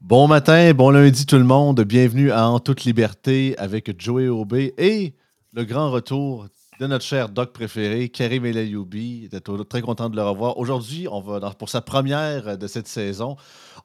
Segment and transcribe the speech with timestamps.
[0.00, 1.80] Bon matin, bon lundi tout le monde.
[1.80, 5.14] Bienvenue à En toute liberté avec Joey Aubé et
[5.52, 6.46] le grand retour
[6.78, 9.28] de notre cher doc préféré, Karim Elayoubi.
[9.68, 10.56] Très content de le revoir.
[10.56, 13.36] Aujourd'hui, on va pour sa première de cette saison,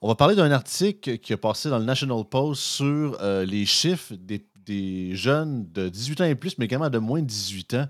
[0.01, 3.65] on va parler d'un article qui a passé dans le National Post sur euh, les
[3.65, 7.73] chiffres des, des, jeunes de 18 ans et plus, mais également de moins de 18
[7.75, 7.87] ans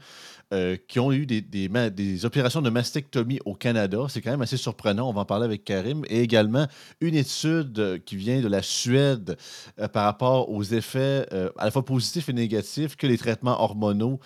[0.54, 4.06] euh, qui ont eu des, des, opérations de mastectomie au Canada.
[4.10, 5.10] C'est quand même assez surprenant.
[5.10, 6.04] On va en parler avec Karim.
[6.10, 6.68] Et également
[7.02, 9.36] une étude euh, qui vient de la Suède
[9.80, 11.26] euh, par rapport aux effets
[11.58, 14.20] à la fois positifs et négatifs que les traitements hormonaux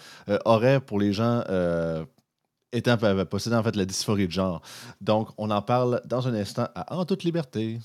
[0.46, 1.44] auraient pour les gens
[2.74, 2.98] étant
[3.30, 4.62] possédant en fait la dysphorie de genre.
[5.00, 7.80] Donc, on en parle dans un instant à En toute liberté.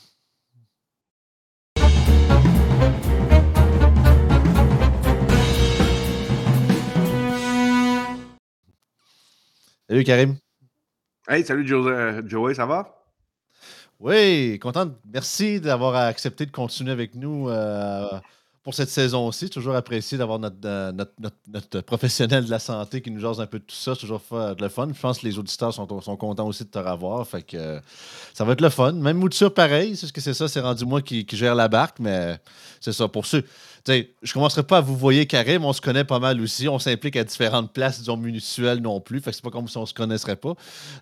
[9.93, 10.37] Salut Karim.
[11.29, 13.05] Hey, salut euh, Joey, ça va?
[14.01, 14.91] Oui, content.
[15.13, 18.09] Merci d'avoir accepté de continuer avec nous euh,
[18.63, 19.51] pour cette saison aussi.
[19.51, 21.13] Toujours apprécié d'avoir euh, notre,
[21.49, 23.97] notre, professionnel de la santé qui nous jase un peu de tout ça.
[23.97, 24.89] toujours de le fun.
[24.95, 27.27] Je pense que les auditeurs sont, sont contents aussi de te revoir.
[27.27, 27.81] Fait que
[28.35, 28.93] ça va être le fun.
[28.93, 29.97] Même Mouture, pareil.
[29.97, 30.49] C'est ce que c'est ça.
[30.49, 32.39] C'est rendu moi qui, qui, gère la barque, mais
[32.81, 33.09] c'est ça.
[33.09, 33.45] Pour ceux
[33.87, 36.69] je ne commencerai pas à vous voyer Karim, on se connaît pas mal aussi.
[36.69, 39.21] On s'implique à différentes places, disons, mutuelles non plus.
[39.21, 40.55] Fait que c'est pas comme si on se connaisserait pas.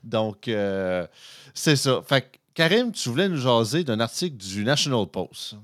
[0.03, 1.07] Donc, euh,
[1.55, 2.01] c'est ça.
[2.07, 5.57] Fait Karim, tu voulais nous jaser d'un article du National Post.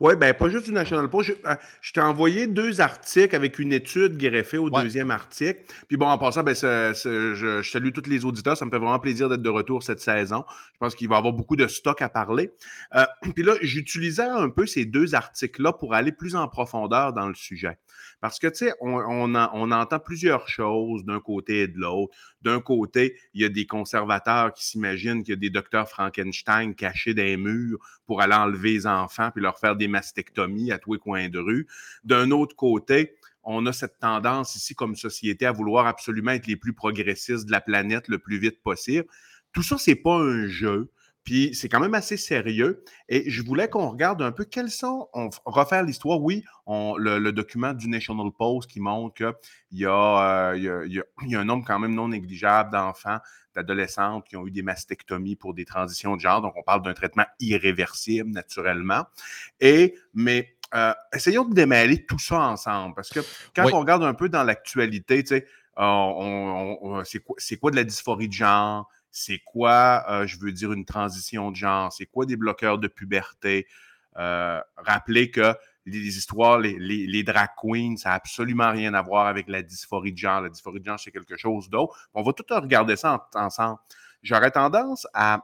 [0.00, 1.36] Oui, bien, pas juste du National Post.
[1.44, 5.60] Euh, je, t'ai envoyé deux articles avec une étude greffée au deuxième article.
[5.88, 8.56] Puis bon, en passant, ben, je, salue tous les auditeurs.
[8.56, 10.44] Ça me fait vraiment plaisir d'être de retour cette saison.
[10.72, 12.50] Je pense qu'il va y avoir beaucoup de stock à parler.
[12.94, 17.28] Euh, puis là, j'utilisais un peu ces deux articles-là pour aller plus en profondeur dans
[17.28, 17.76] le sujet.
[18.20, 22.14] Parce que, tu sais, on, entend plusieurs choses d'un côté et de l'autre.
[22.42, 26.74] D'un côté, il y a des conservateurs qui s'imaginent qu'il y a des docteurs Frankenstein
[26.74, 30.78] cachés dans les murs pour aller enlever les enfants puis leur faire des mastectomies à
[30.78, 31.66] tous les coins de rue.
[32.04, 36.56] D'un autre côté, on a cette tendance ici comme société à vouloir absolument être les
[36.56, 39.06] plus progressistes de la planète le plus vite possible.
[39.52, 40.90] Tout ça, c'est pas un jeu.
[41.30, 42.82] Puis c'est quand même assez sérieux.
[43.08, 45.08] Et je voulais qu'on regarde un peu quels sont.
[45.14, 46.20] On refaire l'histoire.
[46.20, 50.68] Oui, on, le, document du National Post qui montre qu'il y, euh, y,
[50.98, 53.18] a, y, a un nombre quand même non négligeable d'enfants,
[53.54, 56.42] d'adolescentes qui ont eu des mastectomies pour des transitions de genre.
[56.42, 59.04] Donc, on parle d'un traitement irréversible, naturellement.
[59.60, 62.96] Et, mais euh, essayons de démêler tout ça ensemble.
[62.96, 63.20] Parce que
[63.54, 65.46] quand on regarde un peu dans l'actualité, tu sais,
[65.78, 68.88] euh, c'est quoi, quoi de la dysphorie de genre?
[69.10, 72.88] C'est quoi, euh, je veux dire, une transition de genre, c'est quoi des bloqueurs de
[72.88, 73.66] puberté?
[74.16, 75.54] Euh, rappelez que
[75.86, 80.18] les, histoires, les, drag queens, ça n'a absolument rien à voir avec la dysphorie de
[80.18, 80.40] genre.
[80.40, 82.08] La dysphorie de genre, c'est quelque chose d'autre.
[82.14, 83.78] On va tout regarder ça ensemble.
[84.22, 85.40] J'aurais tendance à,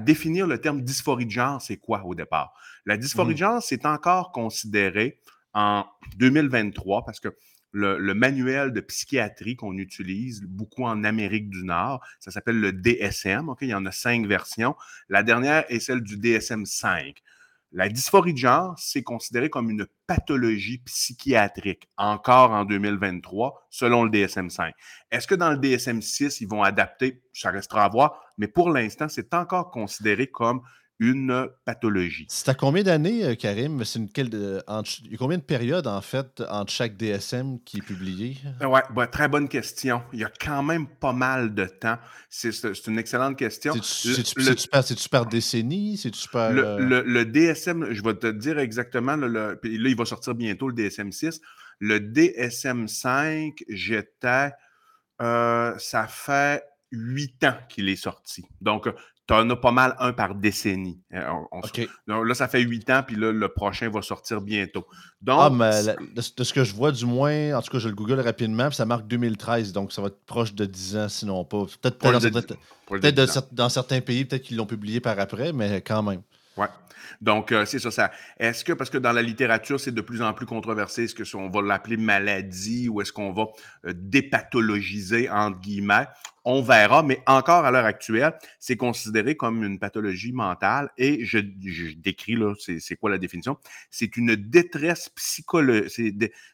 [0.00, 2.54] définir le terme dysphorie de genre, c'est quoi au départ?
[2.86, 3.36] La dysphorie de mmh.
[3.36, 5.20] genre, c'est encore considéré
[5.52, 5.84] en
[6.16, 7.28] 2023 parce que
[7.74, 12.00] le, manuel de psychiatrie qu'on utilise beaucoup en Amérique du Nord.
[12.20, 13.52] Ça s'appelle le DSM.
[13.60, 14.76] Il y en a cinq versions.
[15.08, 17.20] La dernière est celle du DSM 5.
[17.72, 24.10] La dysphorie de genre, c'est considéré comme une pathologie psychiatrique, encore en 2023, selon le
[24.10, 24.70] DSM-5.
[25.10, 27.20] Est-ce que dans le DSM-6, ils vont adapter?
[27.32, 30.62] Ça restera à voir, mais pour l'instant, c'est encore considéré comme
[31.00, 32.26] une pathologie.
[32.28, 33.84] C'est à combien d'années, euh, Karim?
[33.84, 37.78] C'est une, quelle, il y a combien de périodes, en fait, entre chaque DSM qui
[37.78, 38.36] est publié?
[38.62, 40.02] Euh, oui, bah, très bonne question.
[40.12, 41.98] Il y a quand même pas mal de temps.
[42.28, 43.74] C'est une excellente question.
[43.82, 46.00] C'est-tu par, décennie?
[46.32, 50.34] Par, le, le, le, DSM, je vais te dire exactement, le, là, il va sortir
[50.34, 51.40] bientôt le DSM 6.
[51.80, 54.52] Le DSM 5, j'étais,
[55.20, 56.62] euh, ça fait
[56.92, 58.44] huit ans qu'il est sorti.
[58.60, 58.88] Donc,
[59.26, 61.00] tu en as pas mal un par décennie.
[61.14, 64.86] Euh, là, ça fait huit ans, puis là, le prochain va sortir bientôt.
[65.22, 67.94] Donc, ah, mais de, ce que je vois, du moins, en tout cas, je le
[67.94, 71.44] google rapidement, puis ça marque 2013, donc ça va être proche de 10 ans, sinon
[71.44, 71.64] pas.
[71.80, 76.20] Peut-être dans, certains pays, peut-être qu'ils l'ont publié par après, mais quand même.
[76.56, 76.68] Ouais.
[77.20, 78.10] Donc, euh, c'est ça, ça.
[78.38, 81.50] Est-ce que, parce que dans la littérature, c'est de plus en plus controversé, est-ce qu'on
[81.50, 83.46] va l'appeler maladie ou est-ce qu'on va
[83.86, 86.06] euh, dépathologiser, entre guillemets?
[86.46, 91.38] On verra, mais encore à l'heure actuelle, c'est considéré comme une pathologie mentale et je,
[91.38, 93.56] décris là, c'est quoi la définition?
[93.90, 95.10] C'est une détresse,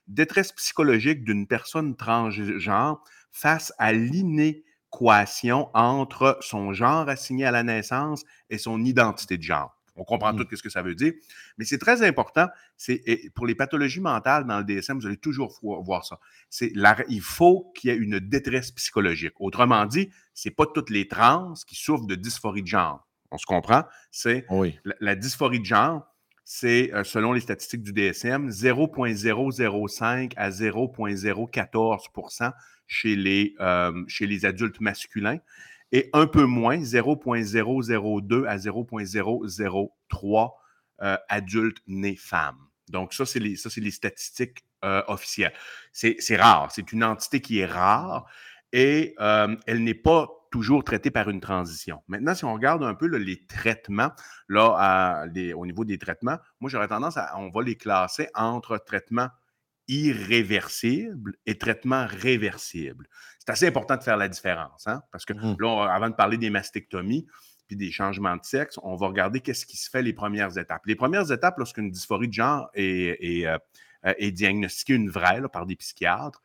[0.07, 8.25] détresse psychologique d'une personne transgenre face à l'inéquation entre son genre assigné à la naissance
[8.49, 9.80] et son identité de genre.
[10.01, 10.47] On comprend mmh.
[10.47, 11.13] tout ce que ça veut dire.
[11.59, 12.49] Mais c'est très important.
[12.77, 13.03] C'est
[13.35, 16.19] pour les pathologies mentales dans le DSM, vous allez toujours voir ça.
[16.49, 16.73] C'est
[17.09, 19.35] il faut qu'il y ait une détresse psychologique.
[19.39, 23.07] Autrement dit, c'est pas toutes les trans qui souffrent de dysphorie de genre.
[23.31, 23.85] On se comprend?
[24.11, 24.79] C'est Oui.
[24.85, 26.07] la, la dysphorie de genre,
[26.45, 32.09] c'est, euh, selon les statistiques du DSM, 0,005 à 0,014
[32.89, 35.39] chez les, euh, chez les adultes masculins
[35.93, 40.61] et un peu moins, 0,002 à 0,003
[41.03, 42.59] euh, adultes nés femmes.
[42.89, 45.53] Donc, ça, c'est les, les statistiques euh, officielles.
[45.93, 46.71] C'est, rare.
[46.73, 48.27] C'est une entité qui est rare
[48.73, 52.03] et euh, elle n'est pas toujours traitée par une transition.
[52.09, 54.11] Maintenant, si on regarde un peu les traitements,
[54.49, 59.29] là, au niveau des traitements, moi, j'aurais tendance à, on va les classer entre traitements
[59.91, 63.07] irréversibles et traitements réversibles.
[63.39, 65.57] C'est assez important de faire la différence, hein, parce que Mhm.
[65.59, 67.27] là, on- avant de parler des mastectomies,
[67.67, 70.83] puis des changements de sexe, on va regarder qu'est-ce qui se fait les premières étapes.
[70.87, 73.59] Les premières étapes, lorsqu'une dysphorie de genre est, est, euh,
[74.07, 76.43] euh, est diagnostiquée une vraie là, par des psychiatres,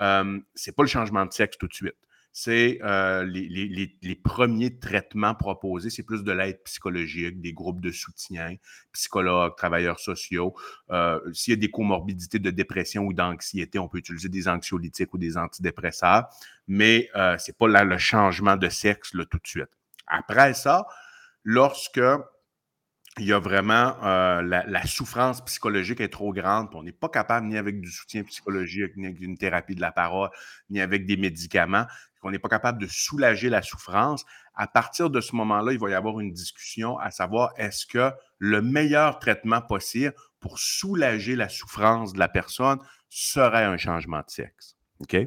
[0.00, 1.94] euh, c'est pas le changement de sexe tout de suite.
[2.36, 8.56] C'est euh, les, premiers traitements proposés, c'est plus de l'aide psychologique, des groupes de soutien,
[8.90, 10.52] psychologues, travailleurs sociaux.
[10.90, 15.14] Euh, S'il y a des comorbidités de dépression ou d'anxiété, on peut utiliser des anxiolytiques
[15.14, 16.24] ou des antidépresseurs,
[16.66, 19.70] mais euh, c'est pas là, le changement de sexe tout de suite.
[20.08, 20.88] Après ça,
[21.44, 22.02] lorsque
[23.18, 27.46] il y a vraiment la, la souffrance psychologique est trop grande, on n'est pas capable
[27.46, 30.30] ni avec du soutien psychologique, ni avec une thérapie de la parole,
[30.68, 31.86] ni avec des médicaments,
[32.24, 34.24] qu'on n'est pas capable de soulager la souffrance.
[34.54, 38.10] À partir de ce moment-là, il va y avoir une discussion à savoir est-ce que
[38.38, 42.78] le meilleur traitement possible pour soulager la souffrance de la personne
[43.10, 44.78] serait un changement de sexe.
[45.00, 45.18] OK?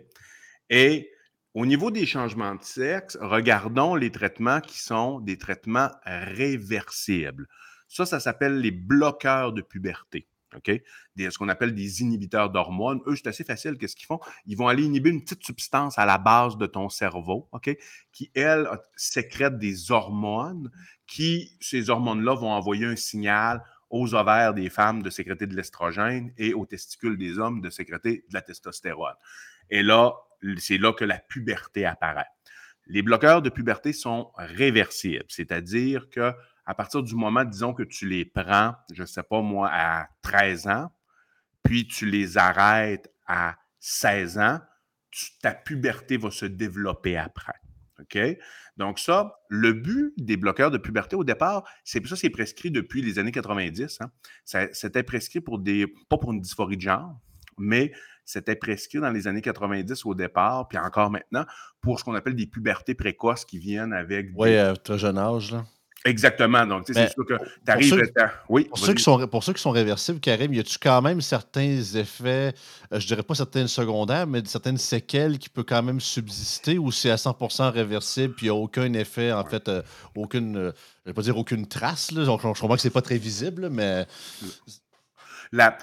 [0.71, 1.11] Et
[1.53, 7.47] au niveau des changements de sexe, regardons les traitements qui sont des traitements réversibles.
[7.87, 10.27] Ça, ça s'appelle les bloqueurs de puberté.
[10.55, 10.71] OK?
[11.17, 13.01] Ce qu'on appelle des inhibiteurs d'hormones.
[13.05, 13.77] Eux, c'est assez facile.
[13.77, 14.19] Qu'est-ce qu'ils font?
[14.45, 17.75] Ils vont aller inhiber une petite substance à la base de ton cerveau, OK?
[18.11, 20.71] Qui, elle, sécrète des hormones
[21.05, 26.33] qui, ces hormones-là, vont envoyer un signal aux ovaires des femmes de sécréter de l'estrogène
[26.37, 29.15] et aux testicules des hommes de sécréter de la testostérone.
[29.69, 30.13] Et là,
[30.57, 32.27] c'est là que la puberté apparaît.
[32.85, 36.33] Les bloqueurs de puberté sont réversibles, c'est-à-dire que
[36.67, 40.07] à partir du moment, disons que tu les prends, je ne sais pas moi, à
[40.21, 40.91] 13 ans,
[41.63, 44.59] puis tu les arrêtes à 16 ans,
[45.09, 47.55] tu- ta puberté va se développer après.
[47.99, 48.19] OK?
[48.75, 53.01] Donc, ça, le but des bloqueurs de puberté au départ, c'est ça, c'est prescrit depuis
[53.01, 53.99] les années 90.
[54.01, 54.11] hein.
[54.73, 57.17] C'était prescrit pour des, pas pour une dysphorie de genre,
[57.57, 57.91] mais
[58.23, 61.45] c'était prescrit dans les années 90 au départ, puis encore maintenant,
[61.81, 64.29] pour ce qu'on appelle des pubertés précoces qui viennent avec.
[64.35, 65.53] Oui, à très jeune âge.
[65.53, 65.65] Là.
[66.07, 66.65] Exactement.
[66.65, 67.89] Donc, tu sais, c'est sûr que tu arrives.
[67.89, 68.11] ceux-
[68.49, 71.19] Oui, Pour ceux, qui sont, pour ceux qui sont réversibles, Karim, y a-tu quand même
[71.21, 72.53] certains effets,
[72.93, 76.91] euh, je dirais pas certaines secondaires, mais certaines séquelles qui peuvent quand même subsister ou
[76.91, 79.49] c'est à 100% réversible puis il n'y a aucun effet, en Ouais.
[79.49, 79.81] fait, euh,
[80.15, 80.71] aucune, euh,
[81.05, 83.69] je vais pas dire aucune trace, là, donc je comprends que c'est pas très visible,
[83.69, 84.05] mais
[85.51, 85.77] La,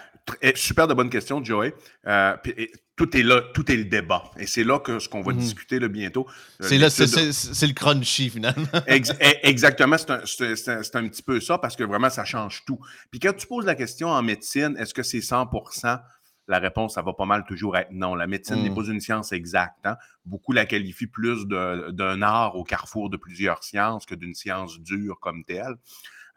[0.54, 1.74] super de bonne question, Joey.
[2.06, 4.30] Euh, et tout est là, tout est le débat.
[4.38, 5.38] Et c'est là que ce qu'on va Mhm.
[5.38, 6.26] discuter là, bientôt.
[6.62, 8.66] Euh, c'est là, c'est le crunchy finalement.
[8.86, 12.64] Ex- eh, exactement, c'est un, un- un petit peu ça parce que vraiment, ça change
[12.66, 12.78] tout.
[13.10, 15.98] Puis quand tu poses la question en médecine, est-ce que c'est 100%
[16.46, 18.14] La réponse, ça va pas mal toujours être non.
[18.14, 18.74] La médecine n'est Mm.
[18.74, 19.78] pas une science exacte.
[19.84, 19.96] hein.
[20.26, 25.18] Beaucoup la qualifient plus d'un art au carrefour de plusieurs sciences que d'une science dure
[25.20, 25.74] comme telle.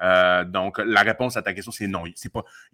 [0.01, 2.05] Euh, donc, la réponse à ta question, c'est non.
[2.05, 2.13] Il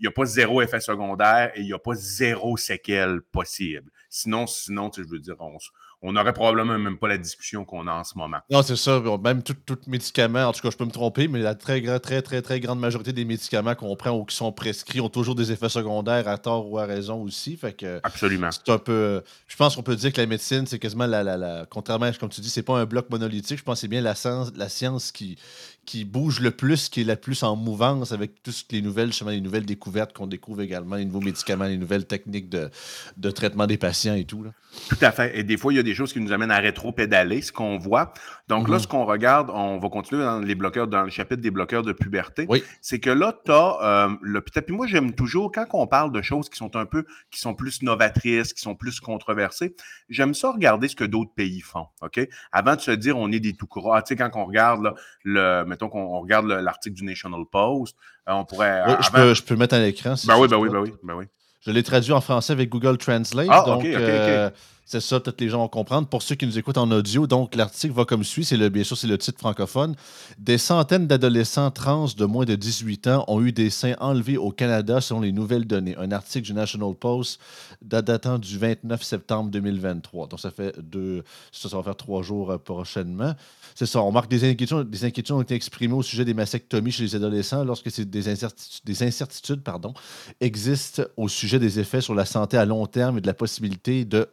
[0.02, 3.92] n'y a pas zéro effet secondaire et il n'y a pas zéro séquelle possible.
[4.10, 5.58] Sinon, sinon, tu je veux dire, on
[6.04, 8.38] on n'aurait probablement même pas la discussion qu'on a en ce moment.
[8.52, 9.02] Non, c'est ça.
[9.24, 12.22] Même tout, tout médicament, en tout cas, je peux me tromper, mais la très, très,
[12.22, 15.52] très, très grande majorité des médicaments qu'on prend ou qui sont prescrits ont toujours des
[15.52, 17.56] effets secondaires à tort ou à raison aussi.
[17.58, 18.50] Fait que Absolument.
[18.52, 19.22] c'est un peu.
[19.48, 22.12] Je pense qu'on peut dire que la médecine, c'est quasiment la, la, la- Contrairement à
[22.12, 23.58] comme tu dis, c'est pas un bloc monolithique.
[23.60, 25.38] Je pense que c'est bien la science, la science qui,
[25.86, 29.32] qui bouge le plus, qui est la plus en mouvance avec toutes les nouvelles, justement,
[29.32, 32.70] les nouvelles découvertes qu'on découvre également, les nouveaux médicaments, les nouvelles techniques de,
[33.18, 34.44] de traitement des patients et tout.
[34.44, 34.52] Là.
[34.90, 35.38] Tout à fait.
[35.38, 37.78] Et des fois, il y a des choses qui nous amènent à rétro-pédaler, ce qu'on
[37.78, 38.14] voit.
[38.48, 38.82] Donc là, Mhm.
[38.82, 41.94] ce qu'on regarde, on va continuer dans les bloqueurs, dans le chapitre des bloqueurs de
[41.94, 42.46] puberté.
[42.50, 42.64] Oui.
[42.82, 46.50] C'est que là, tu as le Puis moi, j'aime toujours, quand on parle de choses
[46.50, 49.76] qui sont un peu, qui sont plus novatrices, qui sont plus controversées,
[50.10, 51.88] j'aime ça regarder ce que d'autres pays font.
[52.02, 52.20] OK?
[52.52, 54.02] Avant de se dire on est des tout croix.
[54.02, 57.42] Tu sais, quand on regarde, là, le, mettons qu'on on regarde le- l'article du National
[57.52, 57.96] Post,
[58.30, 58.84] euh, on pourrait.
[58.88, 60.16] Oui, je, peux, je peux mettre à l'écran.
[60.16, 61.26] si Ben oui, ben oui, ben oui, ben oui.
[61.66, 63.48] Je l'ai traduit en français avec Google Translate.
[63.50, 64.00] Ah, donc, ok, ok, ok.
[64.02, 64.50] euh,
[64.86, 66.08] C'est ça, peut-être les gens vont comprendre.
[66.08, 68.44] Pour ceux qui nous écoutent en audio, donc l'article va comme suit.
[68.44, 69.96] C'est le, bien sûr, c'est le titre francophone.
[70.38, 74.52] Des centaines d'adolescents trans de moins de 18 ans ont eu des seins enlevés au
[74.52, 75.96] Canada selon les nouvelles données.
[75.98, 77.40] Un article du National Post
[77.82, 80.28] datant du 29 septembre 2023.
[80.28, 83.34] Donc ça fait deux, ça, ça va faire trois jours euh, prochainement.
[83.76, 84.02] C'est ça.
[84.02, 87.16] On marque des inquiétudes, des inquiétudes ont été exprimées au sujet des mastectomies chez les
[87.16, 89.94] adolescents lorsque des incertitudes, des incertitudes pardon,
[90.42, 94.06] existent au sujet des effets sur la santé à long terme et de la possibilité
[94.06, 94.28] de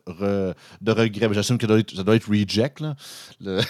[0.81, 1.29] de regret.
[1.33, 2.81] J'assume que ça doit être, reject.
[2.81, 2.95] Là.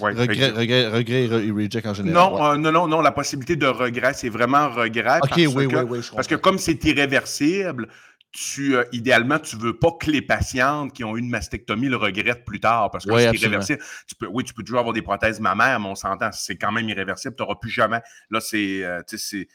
[0.00, 2.14] regret, regret, et reject en général.
[2.14, 5.18] Non, euh, non, non, non, la possibilité de regret, c'est vraiment regret.
[5.22, 7.88] OK, oui, oui, oui, Parce que comme c'est irréversible,
[8.36, 11.88] tu, euh, idéalement, tu ne veux pas que les patientes qui ont eu une mastectomie
[11.88, 13.82] le regrettent plus tard parce que c'est irréversible.
[14.06, 16.70] Tu peux, oui, tu peux toujours avoir des prothèses mammaires, mais on s'entend, c'est quand
[16.70, 17.34] même irréversible.
[17.34, 19.48] Tu n'auras plus jamais, là, c'est, euh, tu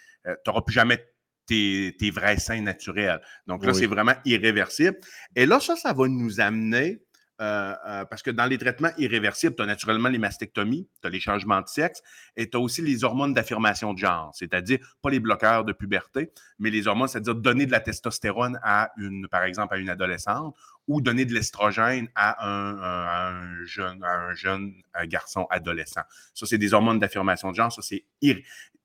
[0.48, 1.06] n'auras plus jamais
[1.46, 3.22] tes, vrais seins naturels.
[3.48, 4.98] Donc là, c'est vraiment irréversible.
[5.36, 7.02] Et là, ça, ça va nous amener,
[7.42, 11.10] euh, euh, parce que dans les traitements irréversibles, tu as naturellement les mastectomies, tu as
[11.10, 12.04] les changements de sexe
[12.38, 16.32] et tu as aussi les hormones d'affirmation de genre, c'est-à-dire pas les bloqueurs de puberté,
[16.60, 20.56] mais les hormones, c'est-à-dire donner de la testostérone à une, par exemple, à une adolescente
[20.88, 24.74] ou donner de l'estrogène à un, jeune, un jeune
[25.06, 26.02] garçon adolescent.
[26.34, 27.72] Ça, c'est des hormones d'affirmation de genre.
[27.72, 28.06] Ça, c'est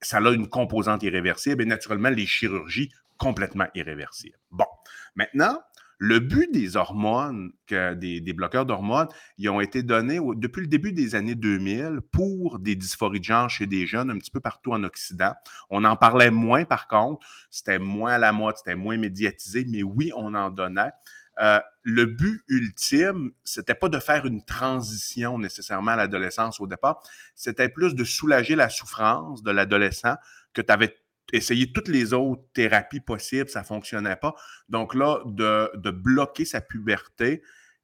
[0.00, 4.38] ça a une composante irréversible et naturellement, les chirurgies complètement irréversibles.
[4.50, 4.66] Bon,
[5.14, 5.60] maintenant,
[5.98, 11.14] le but des hormones, des, bloqueurs d'hormones, ils ont été donnés depuis le début des
[11.14, 14.84] années 2000 pour des dysphories de genre chez des jeunes un petit peu partout en
[14.84, 15.32] Occident.
[15.70, 19.82] On en parlait moins par contre, c'était moins à la mode, c'était moins médiatisé, mais
[19.82, 20.90] oui, on en donnait.
[21.38, 27.02] Euh, le but ultime, c'était pas de faire une transition nécessairement à l'adolescence au départ,
[27.34, 30.16] c'était plus de soulager la souffrance de l'adolescent
[30.54, 30.96] que tu avais
[31.33, 34.35] essayé toutes les autres thérapies possibles, ça fonctionnait pas.
[34.68, 37.42] Donc là, de, bloquer sa puberté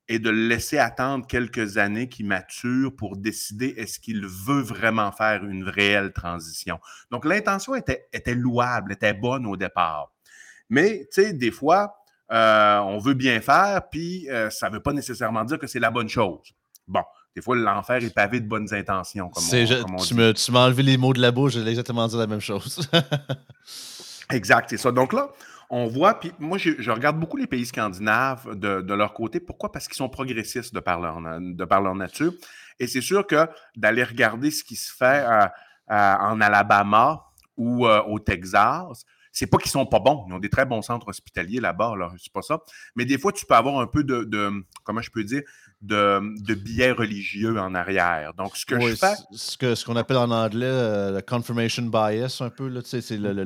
[0.09, 5.45] et de laisser attendre quelques années qu'il mature pour décider est-ce qu'il veut vraiment faire
[5.45, 6.79] une réelle transition.
[7.11, 10.13] Donc l'intention était, était louable, était bonne au départ.
[10.69, 11.97] Mais, tu sais, des fois,
[12.33, 15.81] euh, on veut bien faire, puis euh, ça ne veut pas nécessairement dire que c'est
[15.81, 16.55] la bonne chose.
[16.89, 17.03] Bon,
[17.35, 21.21] des fois, l'enfer est pavé de bonnes intentions, comme tu, m'as enlevé les mots de
[21.21, 22.89] la bouche, j'allais exactement dire la même chose.
[24.31, 24.93] exact, c'est ça.
[24.93, 25.31] Donc là,
[25.71, 29.41] on voit, puis moi, je, regarde beaucoup les pays scandinaves de, leur côté.
[29.41, 29.73] Pourquoi?
[29.73, 32.33] Parce qu'ils sont progressistes de par leur, de par leur nature.
[32.79, 35.47] Et c'est sûr que d'aller regarder ce qui se fait euh,
[35.89, 37.25] en Alabama
[37.57, 40.27] ou au Texas, c'est pas qu'ils sont pas bons.
[40.29, 42.61] Ils ont des très bons centres hospitaliers là-bas, là, c'est pas ça.
[42.95, 44.53] Mais des fois, tu peux avoir un peu de,
[44.85, 45.43] comment je peux dire,
[45.83, 48.33] de, de biais religieux en arrière.
[48.35, 49.15] Donc, ce que je fais.
[49.33, 53.11] Ce qu'on ce qu'on appelle en anglais euh, le confirmation bias, un peu, là, c'est
[53.11, 53.45] le, le,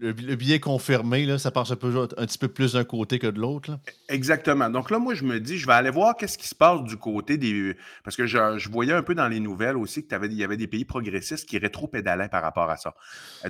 [0.00, 3.26] le, billet confirmé, là, ça passe un, peu, un petit peu plus d'un côté que
[3.26, 3.78] de l'autre.
[4.08, 4.68] Exactement.
[4.68, 6.98] Donc là, moi, je me dis, je vais aller voir qu'est-ce qui se passe du
[6.98, 7.74] côté des.
[8.02, 10.84] Parce que je, voyais un peu dans les nouvelles aussi qu'il y avait des pays
[10.84, 12.94] progressistes qui rétro-pédalaient par rapport à ça,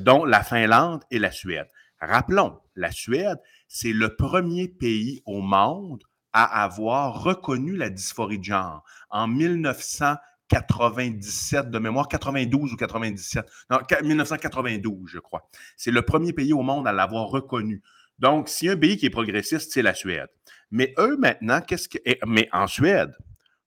[0.00, 1.68] dont la Finlande et la Suède.
[2.00, 6.04] Rappelons, la Suède, c'est le premier pays au monde
[6.34, 8.84] à avoir reconnu la dysphorie de genre.
[9.08, 10.16] En 1900
[10.48, 13.46] 97 de mémoire, 92 ou 97.
[13.70, 15.48] Non, 1992, je crois.
[15.76, 17.82] C'est le premier pays au monde à l'avoir reconnu.
[18.18, 20.28] Donc, a un pays qui est progressiste, c'est la Suède.
[20.70, 21.98] Mais eux, maintenant, qu'est-ce que.
[22.26, 23.16] Mais en Suède,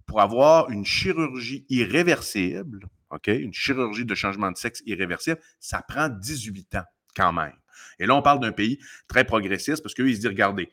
[0.06, 6.10] pour avoir une chirurgie irréversible, OK, une chirurgie de changement de sexe irréversible, ça prend
[6.10, 6.84] 18 ans
[7.16, 7.54] quand même.
[8.00, 10.70] Et là, on parle d'un pays très progressiste parce qu'eux, ils se disent regardez,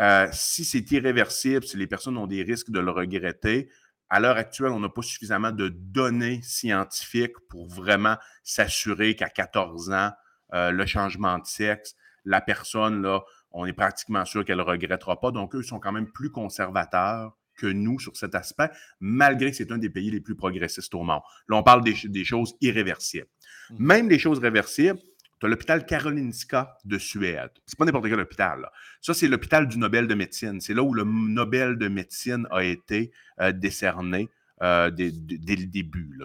[0.00, 3.68] euh, si c'est irréversible, si les personnes ont des risques de le regretter,
[4.08, 9.92] à l'heure actuelle, on n'a pas suffisamment de données scientifiques pour vraiment s'assurer qu'à 14
[9.92, 10.10] ans,
[10.52, 15.20] euh, le changement de sexe, la personne, là, on est pratiquement sûr qu'elle ne regrettera
[15.20, 15.30] pas.
[15.30, 19.70] Donc, eux sont quand même plus conservateurs que nous sur cet aspect, malgré que c'est
[19.70, 21.20] un des pays les plus progressistes au monde.
[21.48, 23.28] Là, on parle des, choses irréversibles.
[23.70, 23.84] Mmh.
[23.84, 24.98] Même les choses réversibles,
[25.40, 27.50] tu as l'hôpital Karolinska de Suède.
[27.66, 28.68] C'est pas n'importe quel hôpital.
[29.00, 30.60] Ça, c'est l'hôpital du Nobel de médecine.
[30.60, 34.28] C'est là où le Nobel de médecine a été euh, décerné
[34.62, 36.18] euh, dès, le début.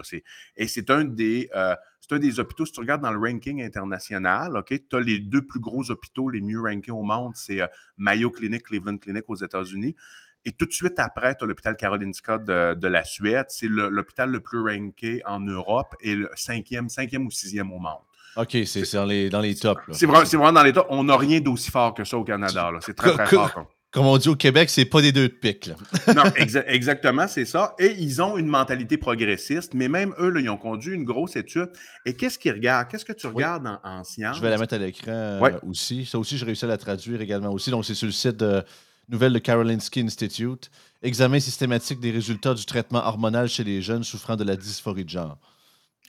[0.56, 1.74] Et c'est un, des, euh,
[2.10, 5.60] un des hôpitaux, si tu regardes dans le ranking international, tu as les deux plus
[5.60, 7.60] gros hôpitaux les mieux rankés au monde, c'est
[7.96, 9.96] Mayo Clinic, Cleveland Clinic aux États-Unis.
[10.44, 13.46] Et tout de suite après, tu as l'hôpital Karolinska de, de, la Suède.
[13.48, 18.05] C'est l'hôpital le, plus ranké en Europe et le cinquième, cinquième ou sixième au monde.
[18.36, 19.80] OK, c'est dans les, dans les tops.
[19.92, 20.86] C'est vraiment, dans les tops.
[20.90, 22.70] On n'a rien d'aussi fort que ça au Canada.
[22.80, 23.66] C'est très, très fort.
[23.96, 25.70] Comme on dit au Québec, c'est pas des deux de pique.
[26.14, 27.74] non, exactement, c'est ça.
[27.78, 31.34] Et ils ont une mentalité progressiste, mais même eux, là, ils ont conduit une grosse
[31.36, 31.70] étude.
[32.04, 32.88] Et qu'est-ce qu'ils regardent?
[32.88, 34.36] Qu'est-ce que tu regardes en, sciences?
[34.36, 36.04] Je vais la mettre à l'écran euh, aussi.
[36.04, 37.70] Ça aussi, j'ai réussi à la traduire également aussi.
[37.70, 38.62] Donc, c'est sur le site de
[39.08, 40.70] nouvelle de Karolinski Institute.
[41.02, 45.10] Examen systématique des résultats du traitement hormonal chez les jeunes souffrant de la dysphorie de
[45.10, 45.38] genre.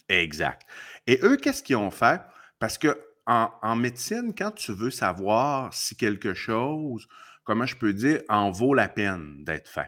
[0.09, 0.65] Exact.
[1.07, 2.21] Et eux, qu'est-ce qu'ils ont fait?
[2.59, 7.07] Parce que en, médecine, quand tu veux savoir si quelque chose,
[7.43, 9.87] comment je peux dire, en vaut la peine d'être fait,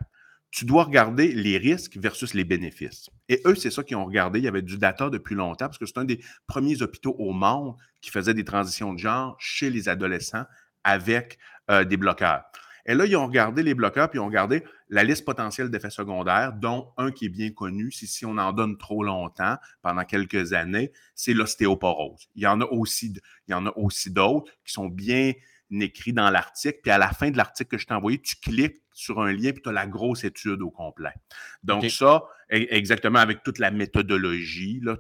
[0.51, 3.09] tu dois regarder les risques versus les bénéfices.
[3.29, 4.39] Et eux, c'est ça qu'ils ont regardé.
[4.39, 7.31] Il y avait du data depuis longtemps parce que c'est un des premiers hôpitaux au
[7.31, 10.45] monde qui faisait des transitions de genre chez les adolescents
[10.83, 11.37] avec
[11.69, 12.43] euh, des bloqueurs.
[12.89, 15.91] Et là, ils ont regardé les bloqueurs, puis ils ont regardé la liste potentielle d'effets
[15.91, 20.03] secondaires, dont un qui est bien connu, si, si on en donne trop longtemps, pendant
[20.05, 22.27] quelques années, c'est l'ostéoporose.
[22.33, 23.13] Il y en a aussi,
[23.47, 25.33] il y en a aussi d'autres qui sont bien
[25.69, 26.79] écrits dans l'article.
[26.81, 29.51] Puis à la fin de l'article que je t'ai envoyé, tu cliques sur un lien,
[29.51, 31.13] puis tu as la grosse étude au complet.
[31.61, 34.79] Donc ça, e, exactement avec toute la méthodologie.
[34.81, 34.97] Là,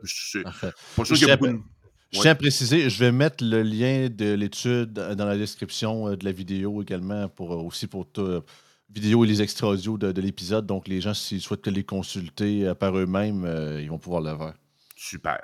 [0.95, 1.63] pour ça, il y a beaucoup
[2.11, 6.07] de je tiens à préciser, je vais mettre le lien de l'étude dans la description
[6.07, 8.43] euh, de la vidéo également, pour, euh, aussi pour euh,
[8.89, 10.65] vidéo et les extra audio de, l'épisode.
[10.65, 13.45] Donc, les gens, s'ils souhaitent les consulter par eux-mêmes,
[13.79, 14.53] ils vont pouvoir le faire.
[14.95, 15.39] Super.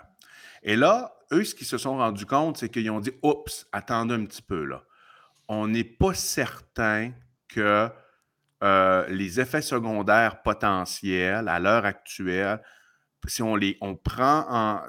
[0.63, 4.15] Et là, eux, ce qu'ils se sont rendus compte, c'est qu'ils ont dit Oups, attendez
[4.15, 4.84] un petit peu là.
[5.48, 7.12] On n'est pas certain
[7.48, 7.88] que
[9.10, 12.60] les effets secondaires potentiels à l'heure actuelle,
[13.27, 14.81] si on les on prend en,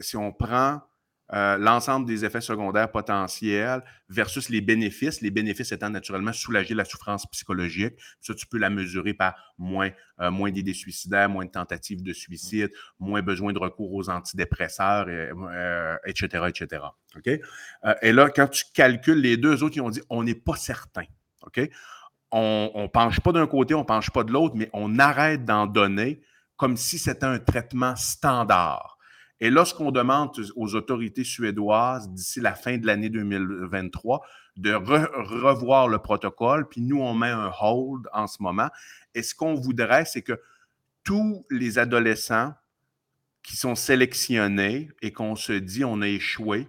[0.00, 0.82] si on prend
[1.34, 5.22] euh, l'ensemble des effets secondaires potentiels versus les bénéfices.
[5.22, 7.94] Les bénéfices étant naturellement soulager la souffrance psychologique.
[8.20, 12.70] Ça, tu peux la mesurer par moins, euh, d'idées suicidaires, moins de tentatives de suicide,
[12.98, 15.08] moins besoin de recours aux antidépresseurs,
[16.06, 16.84] etc., euh, etc.
[18.02, 21.04] Et là, quand tu calcules les deux autres, ils ont dit on n'est pas certain.
[22.30, 25.44] On ne penche pas d'un côté, on ne penche pas de l'autre, mais on arrête
[25.44, 26.20] d'en donner
[26.56, 28.98] comme si c'était un traitement standard.
[29.42, 34.24] Et lorsqu'on demande aux autorités suédoises d'ici la fin de l'année 2023
[34.56, 38.68] de revoir le protocole, puis nous, on met un hold en ce moment,
[39.16, 40.40] et ce qu'on voudrait, c'est que
[41.02, 42.54] tous les adolescents
[43.42, 46.68] qui sont sélectionnés et qu'on se dit on a échoué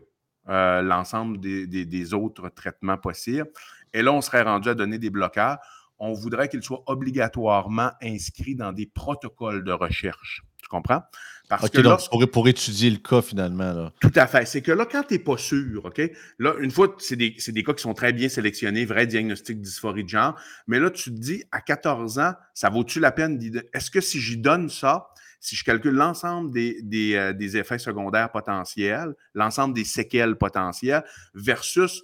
[0.50, 3.52] euh, l'ensemble des, des, autres traitements possibles,
[3.94, 5.60] et là, on serait rendu à donner des blocages,
[6.00, 10.42] on voudrait qu'ils soient obligatoirement inscrits dans des protocoles de recherche.
[10.58, 11.04] Tu comprends?
[11.50, 11.98] Parce que là,
[12.32, 13.92] pour, étudier le cas finalement.
[14.00, 14.46] Tout à fait.
[14.46, 16.02] C'est que là, quand tu n'es pas sûr, OK?
[16.40, 20.04] Là, une fois, c'est des, des, cas qui sont très bien sélectionnés, vrai diagnostic dysphorie
[20.04, 23.40] de genre, mais là, tu te dis, à 14 ans, ça vaut-tu la peine?
[23.74, 27.78] Est-ce que si j'y donne ça, si je calcule l'ensemble des, des, euh, des, effets
[27.78, 32.04] secondaires potentiels, l'ensemble des séquelles potentielles, versus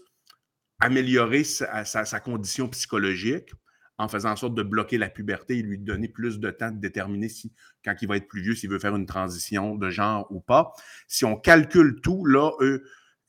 [0.80, 3.52] améliorer sa, sa condition psychologique,
[4.00, 6.80] en faisant en sorte de bloquer la puberté et lui donner plus de temps de
[6.80, 10.26] déterminer si, quand il va être plus vieux, s'il veut faire une transition de genre
[10.32, 10.72] ou pas.
[11.08, 12.52] Si on calcule tout, là,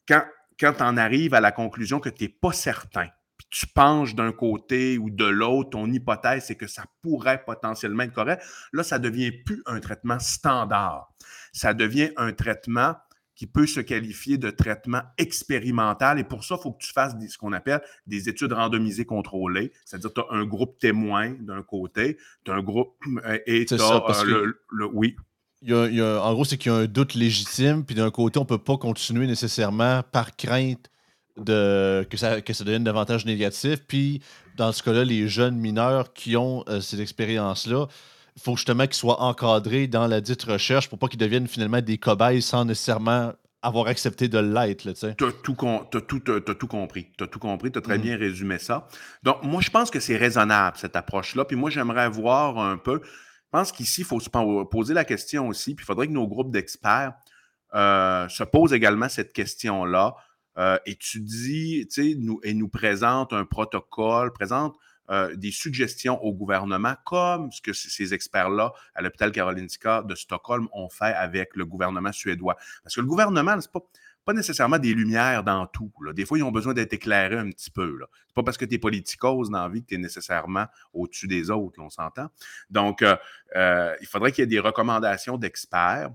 [0.08, 0.22] quand,
[0.58, 4.30] quand on arrive à la conclusion que tu n'es pas certain, puis tu penches d'un
[4.30, 9.00] côté ou de l'autre, ton hypothèse, c'est que ça pourrait potentiellement être correct, là, ça
[9.00, 11.12] devient plus un traitement standard.
[11.52, 12.94] Ça devient un traitement
[13.40, 16.18] qui peut se qualifier de traitement expérimental.
[16.18, 19.72] Et pour ça, il faut que tu fasses ce qu'on appelle des études randomisées contrôlées.
[19.86, 22.92] C'est-à-dire, tu as un groupe témoin d'un côté, tu as un groupe
[23.24, 25.16] euh, et tu as euh, le, Oui.
[25.62, 28.38] Il y a, en gros, c'est qu'il y a un doute légitime, puis d'un côté,
[28.38, 30.90] on ne peut pas continuer nécessairement par crainte
[31.38, 33.78] de, que, ça, que ça devienne davantage négatif.
[33.88, 34.20] Puis,
[34.58, 37.88] dans ce cas-là, les jeunes mineurs qui ont euh, ces expériences-là,
[38.42, 41.98] faut justement qu'ils soient encadrés dans la dite recherche pour pas qu'ils deviennent finalement des
[41.98, 44.90] cobayes sans nécessairement avoir accepté de l'être.
[44.92, 45.54] Tu as, tout,
[46.00, 47.08] tout, tout compris.
[47.16, 47.70] Tu as tout compris.
[47.70, 48.02] Tu as très mm.
[48.02, 48.88] bien résumé ça.
[49.22, 51.44] Donc, moi, je pense que c'est raisonnable, cette approche-là.
[51.44, 53.00] Puis moi, j'aimerais voir un peu.
[53.02, 55.74] Je pense qu'ici, il faut se poser la question aussi.
[55.74, 57.12] Puis il faudrait que nos groupes d'experts
[57.74, 60.14] euh, se posent également cette question-là.
[60.58, 61.84] Euh, étudient
[62.18, 64.76] nous, et nous présentent un protocole, présentent
[65.10, 70.68] euh, des suggestions au gouvernement, comme ce que ces experts-là à l'hôpital Karolinska de Stockholm
[70.72, 72.56] ont fait avec le gouvernement suédois.
[72.84, 73.82] Parce que le gouvernement, ce n'est
[74.24, 75.90] pas, nécessairement des lumières dans tout.
[76.14, 77.88] Des fois, ils ont besoin d'être éclairés un petit peu.
[77.90, 80.66] Ce n'est pas parce que tu es politicose dans la vie que tu es nécessairement
[80.92, 82.28] au-dessus des autres, on s'entend.
[82.70, 83.16] Donc, euh,
[83.56, 86.10] euh, il faudrait qu'il y ait des recommandations d'experts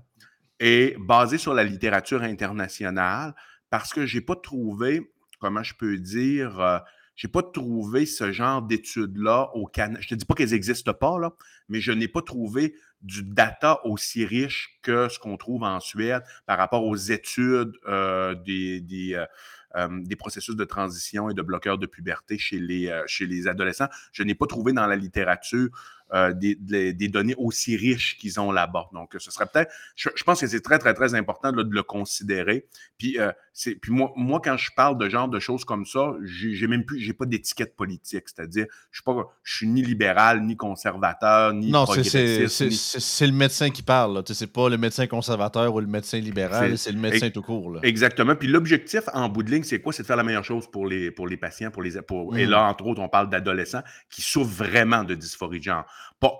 [0.58, 3.34] et basées sur la littérature internationale,
[3.68, 6.82] parce que je n'ai pas trouvé, comment je peux dire,
[7.16, 10.00] je n'ai pas trouvé ce genre d'études-là au Canada.
[10.00, 11.32] Je ne te dis pas qu'elles n'existent pas, là,
[11.68, 16.22] mais je n'ai pas trouvé du data aussi riche que ce qu'on trouve en Suède
[16.46, 19.22] par rapport aux études euh, des, des,
[19.90, 23.88] des, processus de transition et de bloqueurs de puberté chez les, chez les adolescents.
[24.12, 25.68] Je n'ai pas trouvé dans la littérature
[26.14, 28.88] euh, des, données aussi riches qu'ils ont là-bas.
[28.92, 32.66] Donc, ce serait peut-être, je, pense que c'est très, très, très important de le considérer.
[32.98, 33.32] Puis, euh,
[33.80, 37.00] puis moi, moi, quand je parle de genre de choses comme ça, j'ai même plus,
[37.00, 38.24] j'ai pas d'étiquette politique.
[38.26, 43.70] C'est-à-dire, je suis pas, je suis ni libéral, ni conservateur, ni non, c'est le médecin
[43.70, 44.22] qui parle.
[44.26, 47.78] C'est pas le médecin conservateur ou le médecin libéral, c'est le médecin tout court.
[47.82, 48.36] Exactement.
[48.36, 49.92] Puis l'objectif en bout de ligne, c'est quoi?
[49.92, 52.50] C'est de faire la meilleure chose pour les, pour les patients, pour les, et mmh.
[52.50, 55.84] là, entre autres, on parle d'adolescents qui souffrent vraiment de dysphorie de genre.
[56.20, 56.38] Pas,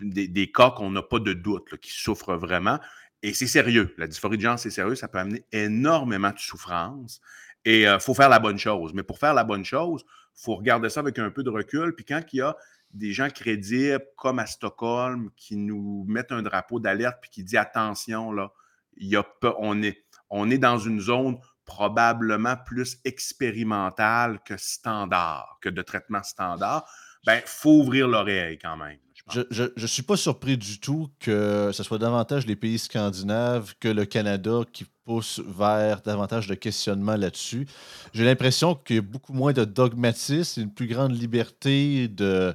[0.00, 2.78] des, cas qu'on n'a pas de doute, qui souffrent vraiment.
[3.22, 3.94] Et c'est sérieux.
[3.96, 4.94] La dysphorie de genre, c'est sérieux.
[4.94, 7.20] Ça peut amener énormément de souffrance.
[7.64, 8.92] Et il euh, faut faire la bonne chose.
[8.92, 10.04] Mais pour faire la bonne chose,
[10.36, 11.94] il faut regarder ça avec un peu de recul.
[11.94, 12.56] Puis quand il y a
[12.92, 17.56] des gens crédibles, comme à Stockholm, qui nous mettent un drapeau d'alerte puis qui dit
[17.56, 18.52] attention, là,
[18.96, 19.24] y a
[19.58, 26.22] on, est, on est dans une zone probablement plus expérimentale que standard, que de traitement
[26.22, 26.86] standard
[27.24, 28.98] ben, faut ouvrir l'oreille quand même.
[29.32, 33.88] Je ne suis pas surpris du tout que ce soit davantage les pays scandinaves que
[33.88, 37.66] le Canada qui pousse vers davantage de questionnement là-dessus.
[38.12, 42.54] J'ai l'impression qu'il y a beaucoup moins de dogmatisme, une plus grande liberté de,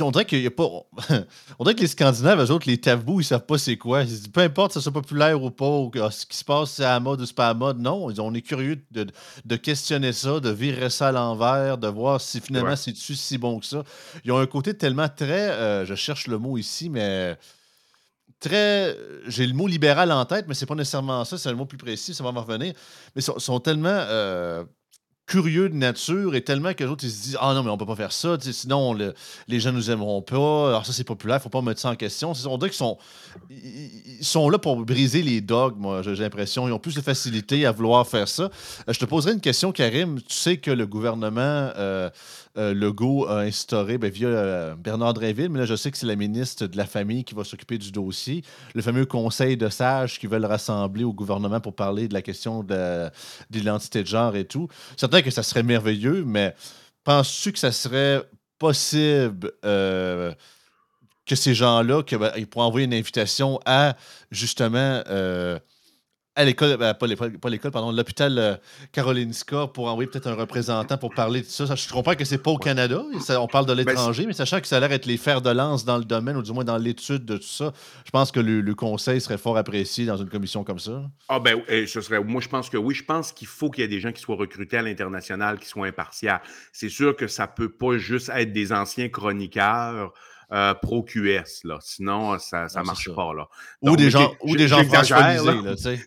[0.00, 0.64] on dirait qu'il y a pas.
[1.58, 4.02] on dirait que les Scandinaves, eux autres, les tabous, ils savent pas c'est quoi.
[4.32, 6.92] peu importe si ça soit populaire ou pas, ou ce qui se passe, c'est à
[6.94, 7.78] la mode ou c'est pas à la mode.
[7.78, 12.40] Non, on est curieux de, questionner ça, de virer ça à l'envers, de voir si
[12.40, 13.84] finalement c'est-tu si bon que ça.
[14.24, 15.50] Ils ont un côté tellement très.
[15.50, 17.36] Euh, je cherche le mot ici, mais.
[18.38, 18.94] Très.
[19.28, 21.78] J'ai le mot libéral en tête, mais c'est pas nécessairement ça, c'est un mot plus
[21.78, 22.74] précis, ça va me revenir.
[23.14, 23.88] Mais ils sont, tellement.
[23.88, 24.64] Euh,
[25.26, 27.96] curieux de nature et tellement que les se disent Ah non, mais on peut pas
[27.96, 28.96] faire ça, sinon
[29.48, 32.32] les gens nous aimeront pas, alors ça c'est populaire, faut pas mettre ça en question.
[32.46, 32.98] On dirait qu'ils sont,
[33.50, 36.68] ils sont là pour briser les dogmes, moi, j'ai l'impression.
[36.68, 38.44] Ils ont plus de facilité à vouloir faire ça.
[38.44, 40.20] Euh, je te poserai une question, Karim.
[40.22, 42.10] Tu sais que le gouvernement euh,
[42.56, 46.06] euh, Legault a instauré ben, via euh, Bernard Dréville, mais là, je sais que c'est
[46.06, 48.42] la ministre de la Famille qui va s'occuper du dossier.
[48.74, 52.62] Le fameux conseil de sages qui veulent rassembler au gouvernement pour parler de la question
[52.62, 53.10] de,
[53.50, 54.68] l'identité de genre et tout.
[54.96, 56.54] Certain que ça serait merveilleux, mais
[57.04, 58.22] penses-tu que ça serait
[58.58, 60.32] possible euh,
[61.26, 63.96] que ces gens-là, qu'ils ben, pourraient envoyer une invitation à
[64.30, 65.02] justement
[66.36, 68.56] à l'école, ben, pas l'école, pardon, l'hôpital euh,
[68.92, 71.64] Karolinska pour envoyer peut-être un représentant pour parler de ça.
[71.74, 74.66] Je comprends que c'est pas au Canada, on parle de ben, l'étranger, mais sachant que
[74.66, 76.76] ça a l'air être les fers de lance dans le domaine, ou du moins dans
[76.76, 77.72] l'étude de tout ça,
[78.04, 81.02] je pense que le, conseil serait fort apprécié dans une commission comme ça.
[81.28, 83.84] Ah ben, ce serait, moi je pense que oui, je pense qu'il faut qu'il y
[83.84, 86.42] ait des gens qui soient recrutés à l'international, qui soient impartials.
[86.72, 90.12] C'est sûr que ça peut pas juste être des anciens chroniqueurs.
[90.52, 91.64] Euh, pro-QS.
[91.64, 91.78] Là.
[91.80, 93.34] Sinon, ça ne marche pas.
[93.34, 93.48] Là.
[93.82, 94.80] ou des gens, ou des gens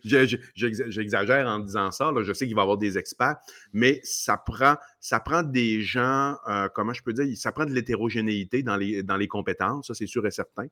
[0.06, 2.10] J'exagère en disant ça.
[2.10, 2.24] Là.
[2.24, 3.36] Je sais qu'il va y avoir des experts,
[3.74, 7.72] mais ça prend, ça prend des gens, euh, comment je peux dire, ça prend de
[7.72, 10.66] l'hétérogénéité dans les, dans les compétences, ça c'est sûr et certain.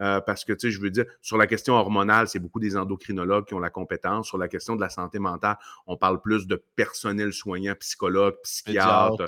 [0.00, 2.76] Euh, parce que, tu sais, je veux dire, sur la question hormonale, c'est beaucoup des
[2.76, 4.28] endocrinologues qui ont la compétence.
[4.28, 9.24] Sur la question de la santé mentale, on parle plus de personnel soignant, psychologue, psychiatre,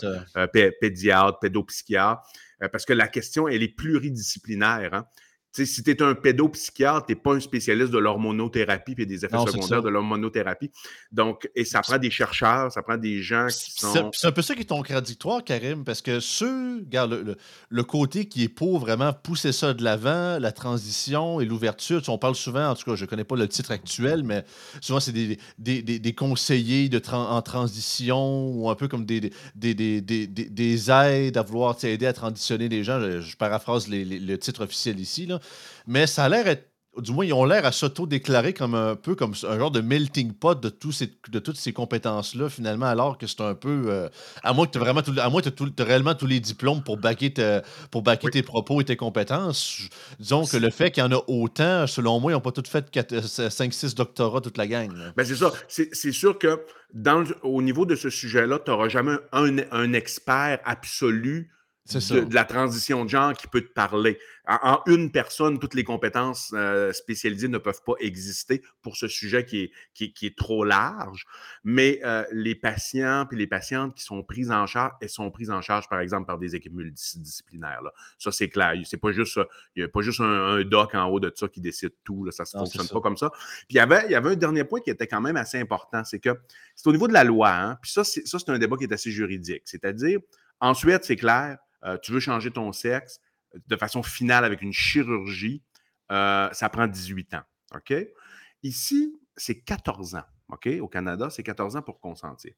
[0.80, 2.22] pédiatre, pédopsychiatre.
[2.70, 4.94] Parce que la question, elle est pluridisciplinaire.
[4.94, 5.06] Hein.
[5.52, 9.36] Si tu es un pédopsychiatre, tu n'es pas un spécialiste de l'hormonothérapie et des effets
[9.36, 10.70] secondaires de l'hormonothérapie.
[11.10, 14.10] Donc, et ça prend des chercheurs, ça prend des gens qui sont.
[14.14, 17.36] C'est un peu ça qui est contradictoire, Karim, parce que ceux, regarde,
[17.68, 22.16] le, côté qui est pour vraiment pousser ça de l'avant, la transition et l'ouverture, on
[22.16, 24.44] parle souvent, en tout cas, je ne connais pas le titre actuel, mais
[24.80, 31.36] souvent, c'est des, des, conseillers de en transition ou un peu comme des, des, aides
[31.36, 33.00] à vouloir aider à transitionner les gens.
[33.20, 35.41] Je, paraphrase le titre officiel ici, là
[35.86, 36.46] mais ça a l'air
[36.98, 40.34] du moins, ils ont l'air à s'auto-déclarer comme un peu comme un genre de melting
[40.34, 43.84] pot de, tous ces, de toutes ces compétences-là, finalement, alors que c'est un peu.
[43.86, 44.08] Euh,
[44.42, 47.32] à moins que tu vraiment à moins as, réellement tous les diplômes pour baquer,
[47.90, 49.88] pour baquer tes propos et tes compétences.
[50.20, 52.68] Disons que le fait qu'il y en a autant, selon moi, ils n'ont pas tous
[52.68, 54.92] fait 5-6 euh, doctorats, toute la gang.
[55.16, 55.50] Ben c'est ça.
[55.68, 56.60] C'est sûr que
[56.92, 61.50] dans, au niveau de ce sujet-là, tu n'auras jamais un, un expert absolu
[61.90, 64.18] de, la transition de genre qui peut te parler.
[64.46, 69.44] En, une personne, toutes les compétences euh, spécialisées ne peuvent pas exister pour ce sujet
[69.44, 71.26] qui est, qui, est trop large.
[71.64, 75.50] Mais euh, les patients et les patientes qui sont prises en charge, elles sont prises
[75.50, 77.82] en charge, par exemple, par des équipes multidisciplinaires.
[77.82, 77.92] Là.
[78.18, 78.74] Ça, c'est clair.
[78.84, 79.38] C'est pas juste,
[79.76, 82.24] il n'y a pas juste un, doc en haut de ça qui décide tout.
[82.24, 82.32] Là.
[82.32, 83.30] Ça ne fonctionne pas comme ça.
[83.30, 85.58] Puis il y, avait, il y avait un dernier point qui était quand même assez
[85.58, 86.30] important, c'est que
[86.74, 87.50] c'est au niveau de la loi.
[87.50, 87.78] Hein?
[87.82, 89.62] Puis ça, c'est un débat qui est assez juridique.
[89.64, 90.20] C'est-à-dire,
[90.60, 93.20] ensuite, c'est clair, euh, tu veux changer ton sexe
[93.54, 95.62] euh, de façon finale avec une chirurgie,
[96.10, 97.42] euh, ça prend 18 ans.
[97.74, 97.94] OK?
[98.62, 100.24] Ici, c'est 14 ans.
[100.48, 100.68] OK?
[100.80, 102.52] Au Canada, c'est 14 ans pour consentir.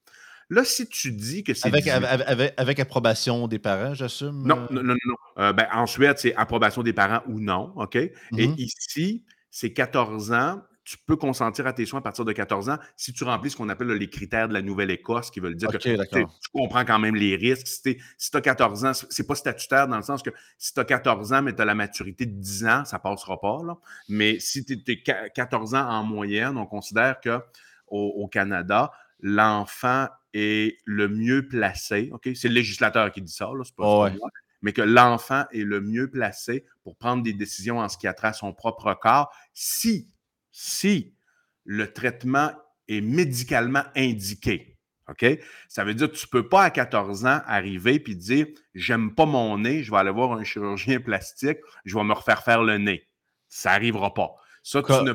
[0.51, 1.69] Là, si tu dis que c'est.
[1.69, 4.47] Avec, avec, approbation des parents, j'assume?
[4.47, 5.17] Non, non, non, non.
[5.39, 7.73] Euh, ben, en Suède, c'est approbation des parents ou non.
[7.77, 7.97] OK?
[7.97, 8.55] Et mm-hmm.
[8.59, 12.79] ici, c'est 14 ans tu peux consentir à tes soins à partir de 14 ans
[12.97, 15.79] si tu remplis ce qu'on appelle les critères de la Nouvelle-Écosse, qui veulent dire que
[15.79, 17.67] tu comprends quand même les risques.
[17.67, 20.85] Si tu as 14 ans, c'est pas statutaire dans le sens que si tu as
[20.85, 23.59] 14 ans, mais tu as la maturité de 10 ans, ça passera pas.
[23.65, 23.77] Là.
[24.09, 27.41] Mais si tu es 14 ans en moyenne, on considère que
[27.89, 32.11] au, Canada, l'enfant est le mieux placé.
[32.13, 34.31] Ok, C'est le législateur qui dit ça, c'est pas, moi
[34.65, 38.15] mais que l'enfant est le mieux placé pour prendre des décisions en ce qui a
[38.15, 40.09] trait à son propre corps si
[40.57, 41.17] si
[41.65, 42.53] le traitement
[42.87, 44.79] est médicalement indiqué.
[45.09, 45.27] OK?
[45.69, 49.15] Ça veut dire que tu ne peux pas à 14 ans arriver et dire J'aime
[49.15, 52.63] pas mon nez, je vais aller voir un chirurgien plastique, je vais me refaire faire
[52.63, 53.09] le nez.
[53.49, 54.37] Ça n'arrivera pas.
[54.63, 55.13] Ça, tu ne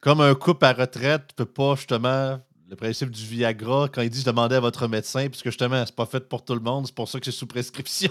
[0.00, 4.10] Comme un couple à retraite ne peux pas justement le principe du Viagra, quand il
[4.10, 6.86] dit je demandais à votre médecin, puisque justement, c'est pas fait pour tout le monde,
[6.86, 8.10] c'est pour ça que c'est sous prescription.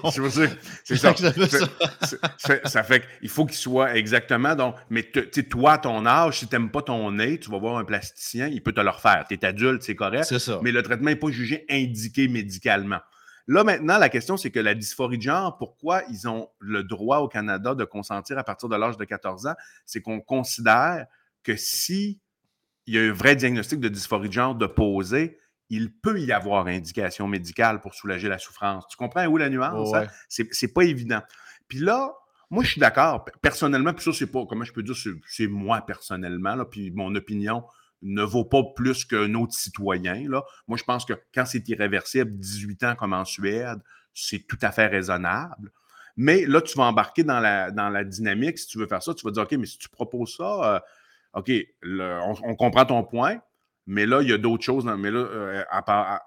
[0.84, 1.16] C'est ça.
[2.66, 2.84] ça.
[2.84, 4.56] fait qu'il faut qu'il soit exactement.
[4.56, 5.04] Donc, mais
[5.50, 8.62] toi, ton âge, si tu n'aimes pas ton nez, tu vas voir un plasticien, il
[8.62, 9.26] peut te le refaire.
[9.28, 10.26] Tu es adulte, c'est correct.
[10.26, 10.60] C'est ça.
[10.62, 13.00] Mais le traitement n'est pas jugé indiqué médicalement.
[13.48, 17.18] Là, maintenant, la question, c'est que la dysphorie de genre, pourquoi ils ont le droit
[17.18, 19.56] au Canada de consentir à partir de l'âge de 14 ans?
[19.86, 21.08] C'est qu'on considère
[21.44, 22.22] que si
[22.88, 26.32] il y a un vrai diagnostic de dysphorie de genre de poser, il peut y
[26.32, 28.88] avoir indication médicale pour soulager la souffrance.
[28.90, 29.90] Tu comprends où la nuance?
[29.92, 30.08] Oh, hein?
[30.28, 31.22] C'est pas évident.
[31.68, 32.14] Puis là,
[32.50, 33.26] moi, je suis d'accord.
[33.42, 34.96] Personnellement, puis ça, c'est pas, comment je peux dire,
[35.28, 37.64] c'est moi personnellement, là, puis mon opinion
[38.04, 40.30] ne vaut pas plus qu'un autre citoyen.
[40.30, 40.44] Là.
[40.68, 43.80] Moi, je pense que quand c'est irréversible, 18 ans comme en Suède,
[44.14, 45.72] c'est tout à fait raisonnable.
[46.16, 48.60] Mais là, tu vas embarquer dans la, dans la dynamique.
[48.60, 50.80] Si tu veux faire ça, tu vas dire, OK, mais si tu proposes ça, euh,
[51.34, 51.52] OK,
[51.84, 53.40] on, comprend ton point,
[53.88, 54.86] mais là, il y a d'autres choses.
[54.86, 55.64] Dans, mais euh,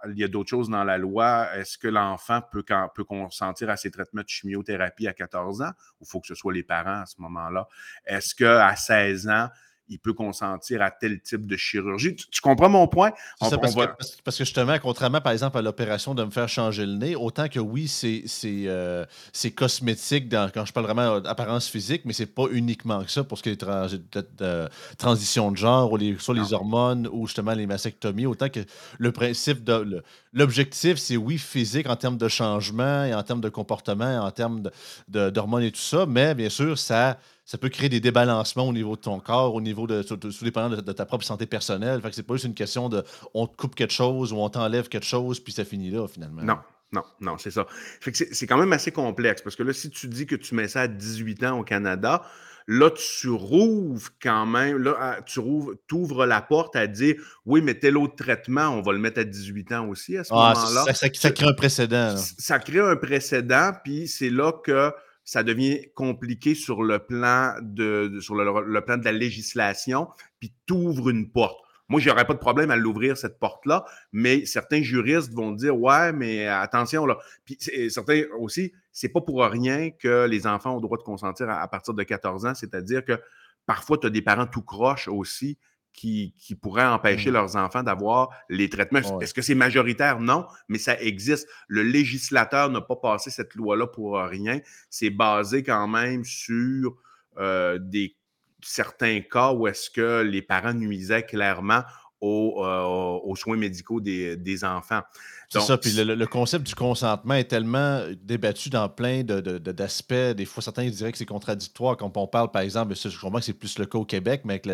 [0.08, 1.48] il y a d'autres choses dans la loi.
[1.54, 2.64] Est-ce que l'enfant peut,
[3.04, 5.70] consentir à ses traitements de chimiothérapie à 14 ans?
[6.00, 7.68] Ou il faut que ce soit les parents à ce moment-là?
[8.04, 9.48] Est-ce qu'à 16 ans,
[9.88, 12.16] il peut consentir à tel type de chirurgie.
[12.16, 13.12] Tu, comprends mon point?
[13.40, 17.48] parce, que, justement, contrairement par exemple à l'opération de me faire changer le nez, autant
[17.48, 19.04] que oui, c'est euh,
[19.54, 23.38] cosmétique dans, quand je parle vraiment d'apparence physique, mais c'est pas uniquement que ça pour
[23.38, 24.68] ce qui est de,
[24.98, 28.60] transition de genre ou les, soit les hormones ou justement les mastectomies, autant que
[28.98, 33.48] le principe de l'objectif, c'est oui, physique en termes de changement et en termes de
[33.48, 34.62] comportement, en termes
[35.08, 38.96] d'hormones et tout ça, mais bien sûr, ça ça peut créer des débalancements au niveau
[38.96, 42.02] de ton corps, au niveau de, sous dépendant de, ta propre santé personnelle.
[42.02, 43.04] Fait que c'est pas juste une question de
[43.34, 46.42] on te coupe quelque chose ou on t'enlève quelque chose, puis ça finit là, finalement.
[46.42, 46.58] Non.
[46.92, 47.66] Non, non, c'est ça.
[48.00, 50.54] Fait que c'est quand même assez complexe parce que là, si tu dis que tu
[50.54, 52.22] mets ça à 18 ans au Canada,
[52.68, 57.74] là, tu rouvres quand même, là, tu rouvres, ouvres la porte à dire oui, mais
[57.74, 60.84] tel autre traitement, on va le mettre à 18 ans aussi à ce ah, moment-là.
[60.94, 62.16] Ça, ça, crée un précédent.
[62.16, 64.92] Ça crée un précédent, puis c'est là que
[65.26, 70.08] ça devient compliqué sur le plan de, sur le, plan de la législation,
[70.38, 71.58] puis tu ouvres une porte.
[71.88, 75.76] Moi, je n'aurais pas de problème à l'ouvrir, cette porte-là, mais certains juristes vont dire
[75.76, 77.18] Ouais, mais attention, là.
[77.44, 77.58] Puis
[77.90, 81.60] certains aussi, c'est pas pour rien que les enfants ont le droit de consentir à,
[81.60, 83.20] à partir de 14 ans, c'est-à-dire que
[83.66, 85.58] parfois, tu as des parents tout croches aussi
[85.96, 87.34] qui, pourraient empêcher mmh.
[87.34, 89.20] leurs enfants d'avoir les traitements.
[89.20, 90.20] Est-ce que c'est majoritaire?
[90.20, 91.48] Non, mais ça existe.
[91.66, 94.60] Le législateur n'a pas passé cette loi-là pour rien.
[94.90, 96.96] C'est basé quand même sur
[97.38, 98.14] euh, des,
[98.62, 101.82] certains cas où est-ce que les parents nuisaient clairement
[102.22, 105.02] euh, aux, soins médicaux des, enfants.
[105.50, 110.14] C'est ça, puis le, concept du consentement est tellement débattu dans plein d'aspects.
[110.14, 113.38] De, des fois, certains diraient que c'est contradictoire quand on parle, par exemple, je comprends
[113.38, 114.66] que c'est plus le cas au Québec, mais avec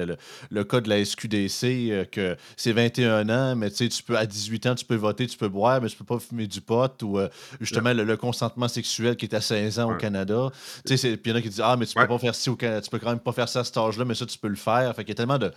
[0.51, 4.67] le, cas de la SQDC, euh, que c'est 21 ans, mais tu peux, à 18
[4.67, 7.19] ans, tu peux voter, tu peux boire, mais tu peux pas fumer du pot, ou
[7.19, 7.29] euh,
[7.61, 10.51] justement le, consentement sexuel qui est à 16 ans au Canada.
[10.87, 12.57] Puis il y en a qui disent Ah, mais tu peux pas faire ci au
[12.57, 14.49] Canada, tu peux quand même pas faire ça à cet âge-là, mais ça, tu peux
[14.49, 14.95] le faire.
[14.95, 15.51] Fait qu'il y a tellement de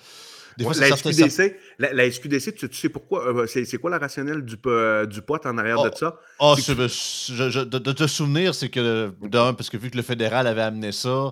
[0.58, 3.28] la, SQDC, la, SQDC, tu, sais pourquoi?
[3.28, 6.20] Euh, c'est quoi la rationnelle du, euh, du pot en arrière de oh, ça?
[6.40, 10.92] Oh, de, te souvenir, c'est que, d'un, parce que vu que le fédéral avait amené
[10.92, 11.32] ça,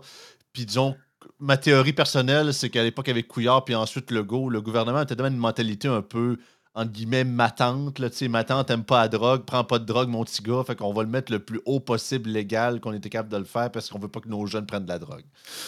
[0.52, 0.96] puis disons,
[1.40, 5.28] ma théorie personnelle, c'est qu'à l'époque, avec Couillard, puis ensuite Legault, le gouvernement était dans
[5.28, 6.38] une mentalité un peu
[6.76, 8.00] entre guillemets, ma tante.
[8.00, 10.64] Là, ma tante n'aime pas la drogue, prends pas de drogue, mon petit gars.
[10.66, 13.44] Fait qu'on va le mettre le plus haut possible légal qu'on était capable de le
[13.46, 15.24] faire parce qu'on veut pas que nos jeunes prennent de la drogue.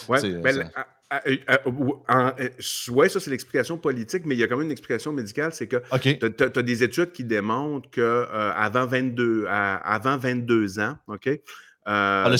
[0.08, 0.70] Ouais, ben,
[1.12, 2.50] ah, euh, euh, euh,
[2.89, 5.68] oui, ça, c'est l'explication politique, mais il y a quand même une explication médicale, c'est
[5.68, 11.30] que tu as, des études qui démontrent qu'avant 22, avant 22 ans, OK,
[11.86, 12.38] ah, le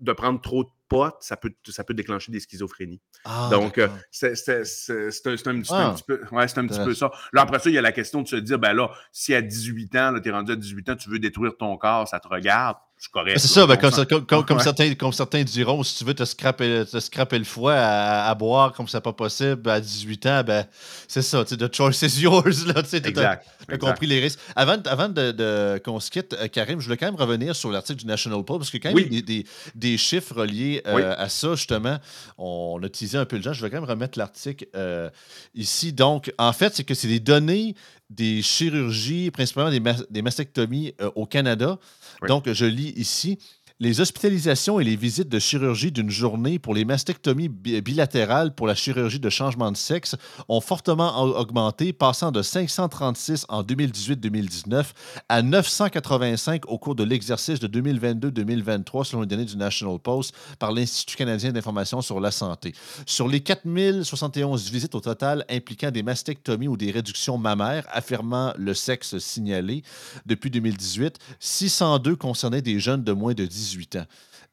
[0.00, 3.00] de, prendre trop de pot, ça peut, ça peut déclencher des schizophrénies.
[3.24, 5.88] Ah, Donc, euh, c'est un, c'est un petit peu- Ah.
[5.88, 7.10] un petit peu, ouais, c'est un petit peu ça.
[7.32, 9.40] Là, après ça, il y a la question de se dire, ben là, si à
[9.40, 12.28] 18 ans, tu es rendu à 18 ans, tu veux détruire ton corps, ça te
[12.28, 13.38] regarde, c'est correct.
[13.38, 16.84] C'est là, ça, ben, comme, ça- certains, comme certains diront, si tu veux te scraper,
[16.90, 20.66] te scraper le foie à, à boire comme c'est pas possible à 18 ans, ben
[21.06, 22.64] c'est ça, the choice is yours.
[22.66, 23.46] Là, tu exact.
[23.78, 24.38] compris les risques.
[24.56, 27.70] Avant, avant de, de- qu'on se quitte, euh, Karim, je voulais quand même revenir sur
[27.70, 29.08] l'article du National Post parce que quand même Oui.
[29.10, 31.02] il y a des, chiffres reliés euh, Oui.
[31.02, 31.98] à ça, justement,
[32.38, 33.52] on a teasé un peu le genre.
[33.54, 35.10] Je vais quand même remettre l'article euh,
[35.54, 35.92] ici.
[35.92, 37.74] Donc, en fait, c'est que c'est des données
[38.10, 41.78] des chirurgies, principalement des, mas- des mastectomies euh, au Canada.
[42.26, 43.38] Donc, je lis ici.
[43.84, 48.66] Les hospitalisations et les visites de chirurgie d'une journée pour les mastectomies bi- bilatérales pour
[48.66, 50.16] la chirurgie de changement de sexe
[50.48, 54.94] ont fortement au- augmenté, passant de 536 en 2018-2019
[55.28, 60.72] à 985 au cours de l'exercice de 2022-2023, selon les données du National Post par
[60.72, 62.72] l'Institut canadien d'information sur la santé.
[63.04, 68.72] Sur les 4071 visites au total impliquant des mastectomies ou des réductions mammaires affirmant le
[68.72, 69.82] sexe signalé
[70.24, 74.06] depuis 2018, 602 concernaient des jeunes de moins de 18 ans.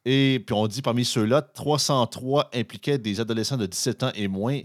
[0.06, 4.60] Et puis on dit parmi ceux-là, 303 impliquaient des adolescents de 17 ans et moins.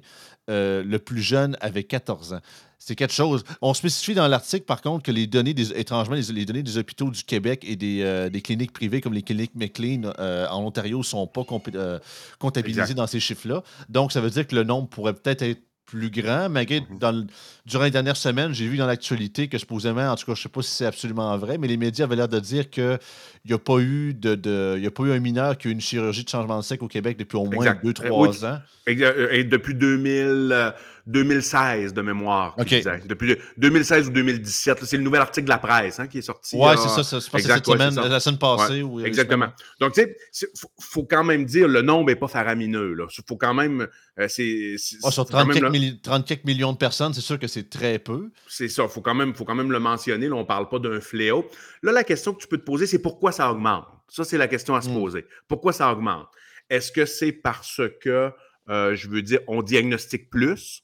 [0.48, 2.40] Euh, le plus jeune avait 14 ans.
[2.78, 3.42] C'est quelque chose.
[3.62, 6.78] On spécifie dans l'article, par contre, que les données, des, étrangement, les, les données des
[6.78, 10.64] hôpitaux du Québec et des, euh, des cliniques privées comme les cliniques McLean euh, en
[10.64, 12.94] Ontario ne sont pas comptabilisées Exact.
[12.94, 13.64] dans ces chiffres-là.
[13.88, 16.98] Donc, ça veut dire que le nombre pourrait peut-être être plus grand, malgré Mhm.
[16.98, 17.26] dans le-
[17.64, 20.42] durant les dernières semaines, j'ai vu dans l'actualité que supposément, en tout cas, je ne
[20.42, 22.98] sais pas si c'est absolument vrai, mais les médias avaient l'air de dire qu'il
[23.46, 25.70] n'y a pas eu de, de- il y a pas eu un mineur qui a
[25.70, 27.84] eu une chirurgie de changement de sexe au Québec depuis au moins Exact.
[27.84, 28.46] 2-3 Euh, oui.
[28.46, 28.58] ans.
[29.04, 30.70] Euh, Et depuis 2000, euh,
[31.06, 32.54] 2016 de mémoire.
[32.56, 32.68] qu'il OK.
[32.68, 33.02] disait.
[33.06, 34.80] Depuis 2016 ou 2017.
[34.80, 36.58] là, C'est le nouvel article de la presse hein, qui est sorti.
[36.58, 36.74] Là.
[36.76, 37.18] c'est ça, ça.
[37.20, 38.08] Je pense que cette ouais, semaine, ça.
[38.08, 38.82] la semaine passée.
[38.82, 39.48] ou- Exactement.
[39.80, 42.96] Donc, tu sais, il faut, faut quand même dire, le nombre n'est pas faramineux.
[42.98, 43.86] Il faut quand même.
[44.18, 46.78] euh, c'est Ah, sur faut quand 30 même quelques, le- milli- 30 quelques millions de
[46.78, 48.30] personnes, c'est sûr que c'est très peu.
[48.48, 50.28] C'est ça, il faut, quand même- faut quand même le mentionner.
[50.28, 51.48] Là, on ne parle pas d'un fléau.
[51.82, 53.84] Là, la question que tu peux te poser, c'est pourquoi ça augmente?
[54.08, 54.94] Ça, c'est la question à se Mm.
[54.94, 55.26] poser.
[55.48, 56.26] Pourquoi ça augmente?
[56.70, 58.30] Est-ce que c'est parce que,
[58.68, 60.82] euh, je veux dire, on diagnostique plus?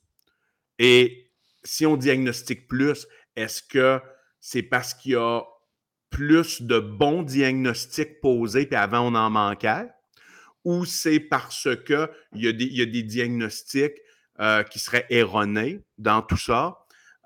[0.79, 1.31] Et
[1.65, 3.07] si on diagnostique plus,
[3.37, 4.01] est-ce que
[4.41, 5.43] c'est parce qu'il y a
[6.11, 9.87] plus de bons diagnostics posés, puis avant, on en manquait?
[10.65, 13.97] Ou c'est parce qu'il y, a des- il y a des diagnostics
[14.41, 16.79] euh, qui seraient erronés dans tout ça?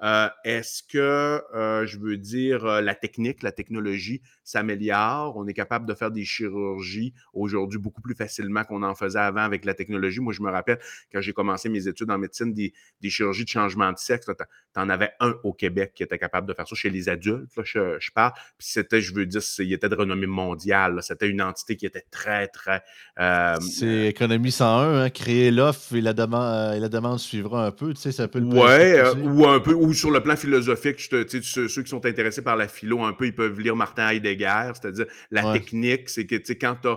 [0.03, 5.37] Euh, Est-ce que, euh, je veux dire, la technique, la technologie s'améliore?
[5.37, 9.43] On est capable de faire des chirurgies aujourd'hui beaucoup plus facilement qu'on en faisait avant
[9.43, 10.21] avec la technologie.
[10.21, 10.79] Moi, je me rappelle,
[11.13, 14.81] quand j'ai commencé mes études en médecine, des, des chirurgies de changement de sexe, tu
[14.81, 17.63] en avais un au Québec qui était capable de faire ça chez les adultes, là,
[17.65, 18.33] je, je parle.
[18.59, 20.99] Puis c'était, je veux dire, il était de renommée mondiale.
[21.03, 22.83] C'était une entité qui était très, très...
[23.19, 27.71] euh, C'est économie 101, hein, créer l'offre et, la demande- et la demande suivra un
[27.71, 27.93] peu.
[27.95, 30.37] Tu sais, c'est un peu le Ouais, euh, ou un peu, ou sur le plan
[30.37, 33.27] philosophique, je te- tu sais, ceux, ceux qui sont intéressés par la philo, un peu,
[33.27, 34.36] ils peuvent lire Martin Heidegger,
[34.75, 35.59] c'est-à-dire la Ouais.
[35.59, 36.89] technique, c'est que tu quand tu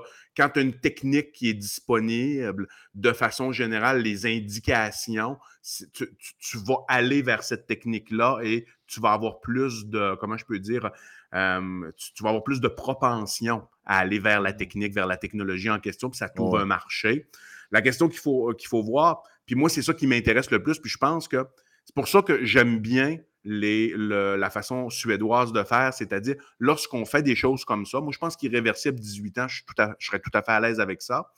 [0.41, 5.85] as, une technique qui est disponible, de façon générale, les indications, tu,
[6.17, 10.45] tu- tu vas aller vers cette technique-là et tu vas avoir plus de, comment je
[10.45, 10.91] peux dire,
[11.33, 15.17] euh, tu, tu vas avoir plus de propension à aller vers la technique, vers la
[15.17, 16.61] technologie en question, puis ça t'ouvre Ouais.
[16.61, 17.27] un marché.
[17.71, 20.79] La question qu'il faut, qu'il faut voir, puis moi, c'est ça qui m'intéresse le plus,
[20.79, 21.45] puis je pense que
[21.85, 27.35] c'est pour ça que j'aime bien la façon suédoise de faire, c'est-à-dire lorsqu'on fait des
[27.35, 29.61] choses comme ça, moi je pense qu'irréversible 18 ans, je,
[29.99, 31.31] serais tout à fait à l'aise avec ça,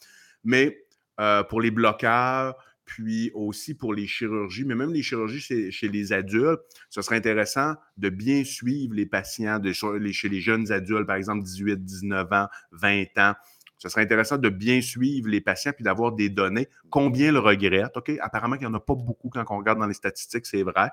[0.44, 0.84] mais
[1.20, 6.12] euh, pour les bloqueurs, puis aussi pour les chirurgies, mais même les chirurgies chez, les
[6.14, 6.60] adultes,
[6.90, 11.44] ce serait intéressant de bien suivre les patients de, chez les jeunes adultes, par exemple
[11.44, 13.34] 18, 19 ans, 20 ans.
[13.82, 16.70] Ce serait intéressant de bien suivre les patients puis d'avoir des données.
[16.92, 17.98] Combien le regrettent?
[17.98, 20.62] OK, apparemment qu'il n'y en a pas beaucoup quand on regarde dans les statistiques, c'est
[20.62, 20.90] vrai.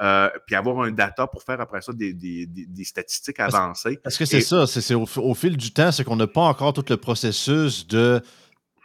[0.00, 3.98] Euh, puis avoir un data pour faire après ça des, des- des- des statistiques avancées.
[4.02, 6.40] Parce que c'est Et- ça, c'est au, au fil du temps, c'est qu'on n'a pas
[6.40, 8.20] encore tout le processus de,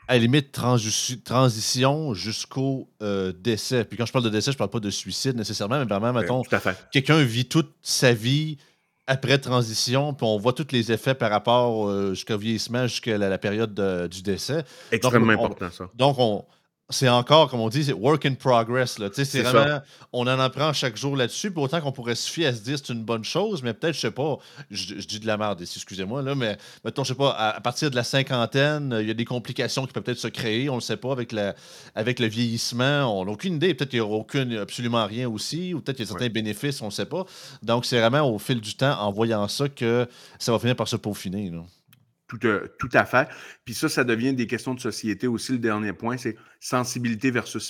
[0.07, 3.85] à la limite, transi- transition jusqu'au euh, décès.
[3.85, 6.43] Puis quand je parle de décès, je parle pas de suicide nécessairement, mais vraiment, mettons,
[6.91, 8.59] quelqu'un vit toute sa vie
[9.07, 13.29] après transition, puis on voit tous les effets par rapport euh, jusqu'au vieillissement, jusqu'à la,
[13.29, 14.63] la période de- du décès.
[14.91, 15.89] Extrêmement on- important, ça.
[15.95, 16.43] Donc, on,
[16.89, 18.97] c'est encore, comme on dit, c'est work in progress.
[18.97, 19.09] Là.
[19.13, 19.81] C'est vraiment,
[20.13, 21.51] on en apprend chaque jour là-dessus.
[21.51, 23.95] Puis autant qu'on pourrait se fier à se dire c'est une bonne chose, mais peut-être,
[23.95, 24.37] je sais pas,
[24.71, 27.57] je, je dis de la merde ici, excusez-moi, là, mais mettons, je sais pas, à,
[27.57, 30.69] à partir de la cinquantaine, il y a des complications qui peuvent peut-être se créer,
[30.69, 31.55] on le sait pas, avec, la,
[31.93, 33.19] avec le vieillissement.
[33.19, 33.73] On n'a aucune idée.
[33.73, 36.29] Peut-être qu'il n'y aura aucune, absolument rien aussi, ou peut-être qu'il y a certains Ouais.
[36.29, 37.25] bénéfices, on ne sait pas.
[37.63, 40.07] Donc, c'est vraiment au fil du temps, en voyant ça, que
[40.39, 41.49] ça va finir par se peaufiner.
[41.49, 41.59] là.
[42.27, 43.29] Tout, euh, tout, à fait.
[43.63, 45.53] Puis ça, ça devient des questions de société aussi.
[45.53, 47.63] Le dernier point, c'est sensibilité versus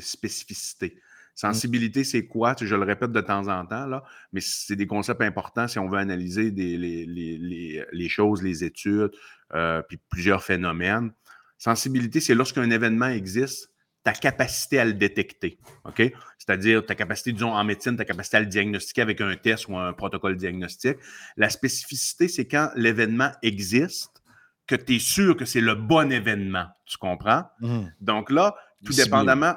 [0.00, 1.00] spécificité.
[1.36, 2.56] Sensibilité, c'est quoi?
[2.58, 4.02] je le répète de temps en temps, là,
[4.32, 9.10] mais c'est des concepts importants si on veut analyser des, les, choses, les études,
[9.54, 11.12] euh, puis plusieurs phénomènes.
[11.58, 13.70] Sensibilité, c'est lorsqu'un événement existe,
[14.06, 15.58] ta capacité à le détecter.
[15.84, 16.00] OK?
[16.38, 19.76] C'est-à-dire ta capacité, disons, en médecine, ta capacité à le diagnostiquer avec un test ou
[19.76, 20.98] un protocole diagnostique.
[21.36, 24.22] La spécificité, c'est quand l'événement existe,
[24.68, 26.66] que tu es sûr que c'est le bon événement.
[26.84, 27.50] Tu comprends?
[27.58, 27.86] Mmh.
[28.00, 28.54] Donc là,
[28.84, 29.56] tout dépendamment.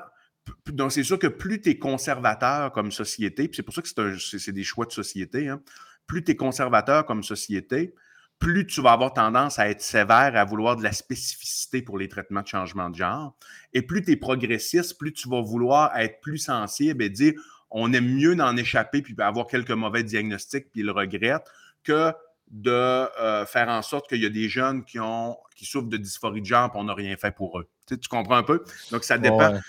[0.66, 4.18] Donc, c'est sûr que plus tu es conservateur comme société, puis c'est pour ça que
[4.18, 5.62] c'est des choix de société, hein,
[6.08, 7.94] plus tu es conservateur comme société,
[8.40, 12.08] plus tu vas avoir tendance à être sévère, à vouloir de la spécificité pour les
[12.08, 13.36] traitements de changement de genre.
[13.74, 17.34] Et plus tu es progressiste, plus tu vas vouloir être plus sensible et dire
[17.70, 21.44] on aime mieux d'en échapper puis avoir quelques mauvais diagnostics puis le regrette
[21.84, 22.14] que
[22.50, 25.98] de euh, faire en sorte qu'il y a des jeunes qui, ont, qui souffrent de
[25.98, 27.70] dysphorie de genre et on n'a rien fait pour eux.
[27.98, 28.64] Tu, comprends un peu?
[28.92, 29.60] Donc, ça dépend.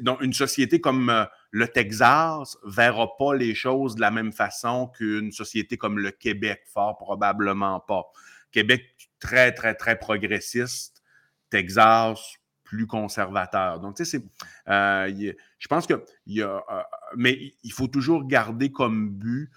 [0.00, 4.32] Donc, une société comme euh, le Texas ne verra pas les choses de la même
[4.32, 8.04] façon qu'une société comme le Québec, fort probablement pas.
[8.50, 11.02] Québec, très, très, très progressiste.
[11.50, 13.80] Texas, plus conservateur.
[13.80, 14.22] Donc, tu sais,
[14.68, 16.62] euh, je pense que, y a,
[17.16, 19.50] mais il faut toujours garder comme but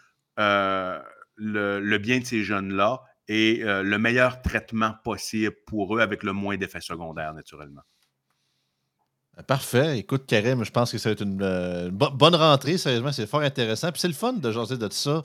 [1.38, 6.34] le, bien de ces jeunes-là et euh, le meilleur traitement possible pour eux avec le
[6.34, 7.82] moins d'effets secondaires, naturellement.
[9.40, 10.00] Euh, parfait.
[10.00, 12.78] Écoute, Karim, je pense que ça va être une, euh, bonne rentrée.
[12.78, 13.92] Sérieusement, c'est fort intéressant.
[13.92, 15.24] Puis c'est le fun de jaser de ça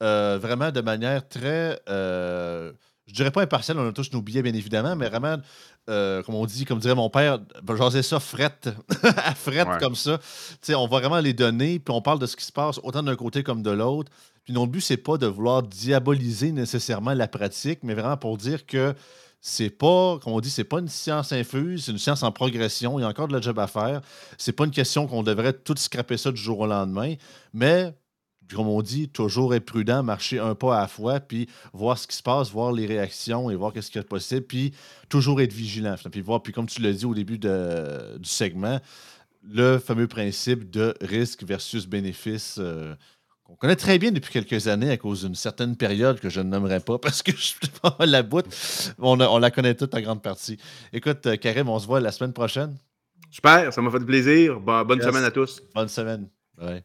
[0.00, 1.80] vraiment de manière très.
[1.86, 5.36] je dirais pas impartiale, on a tous nos billets, bien évidemment, mais vraiment,
[5.86, 7.38] comme on dit, comme dirait mon père,
[7.78, 8.68] jaser ça frette,
[9.04, 10.18] à frette comme ça.
[10.70, 13.14] on va vraiment les donner, puis on parle de ce qui se passe autant d'un
[13.14, 14.10] côté comme de l'autre.
[14.44, 18.66] Puis notre but, c'est pas de vouloir diaboliser nécessairement la pratique, mais vraiment pour dire
[18.66, 18.94] que
[19.40, 22.98] c'est pas, comme on dit, c'est pas une science infuse, c'est une science en progression.
[22.98, 24.00] Il y a encore de la job à faire.
[24.38, 27.14] C'est pas une question qu'on devrait tout scraper ça du jour au lendemain,
[27.52, 27.92] mais
[28.54, 32.06] comme on dit, toujours être prudent, marcher un pas à la fois, puis voir ce
[32.06, 34.72] qui se passe, voir les réactions et voir qu'est-ce qui est possible, puis
[35.08, 35.96] toujours être vigilant.
[36.10, 37.48] Puis voir, comme tu l'as dit au début du
[38.28, 38.78] segment,
[39.42, 42.56] le fameux principe de risque versus bénéfice.
[42.58, 42.94] Euh,
[43.48, 46.48] on connaît très bien depuis quelques années à cause d'une certaine période que je ne
[46.48, 48.44] nommerai pas parce que je suis pas la bout.
[48.98, 50.58] On, on, la connaît toute en grande partie.
[50.92, 52.76] Écoute, euh, Karim, on se voit la semaine prochaine.
[53.30, 54.60] Super, ça m'a fait plaisir.
[54.60, 55.62] bonne semaine à tous.
[55.74, 56.28] Bonne semaine.
[56.60, 56.84] Ouais.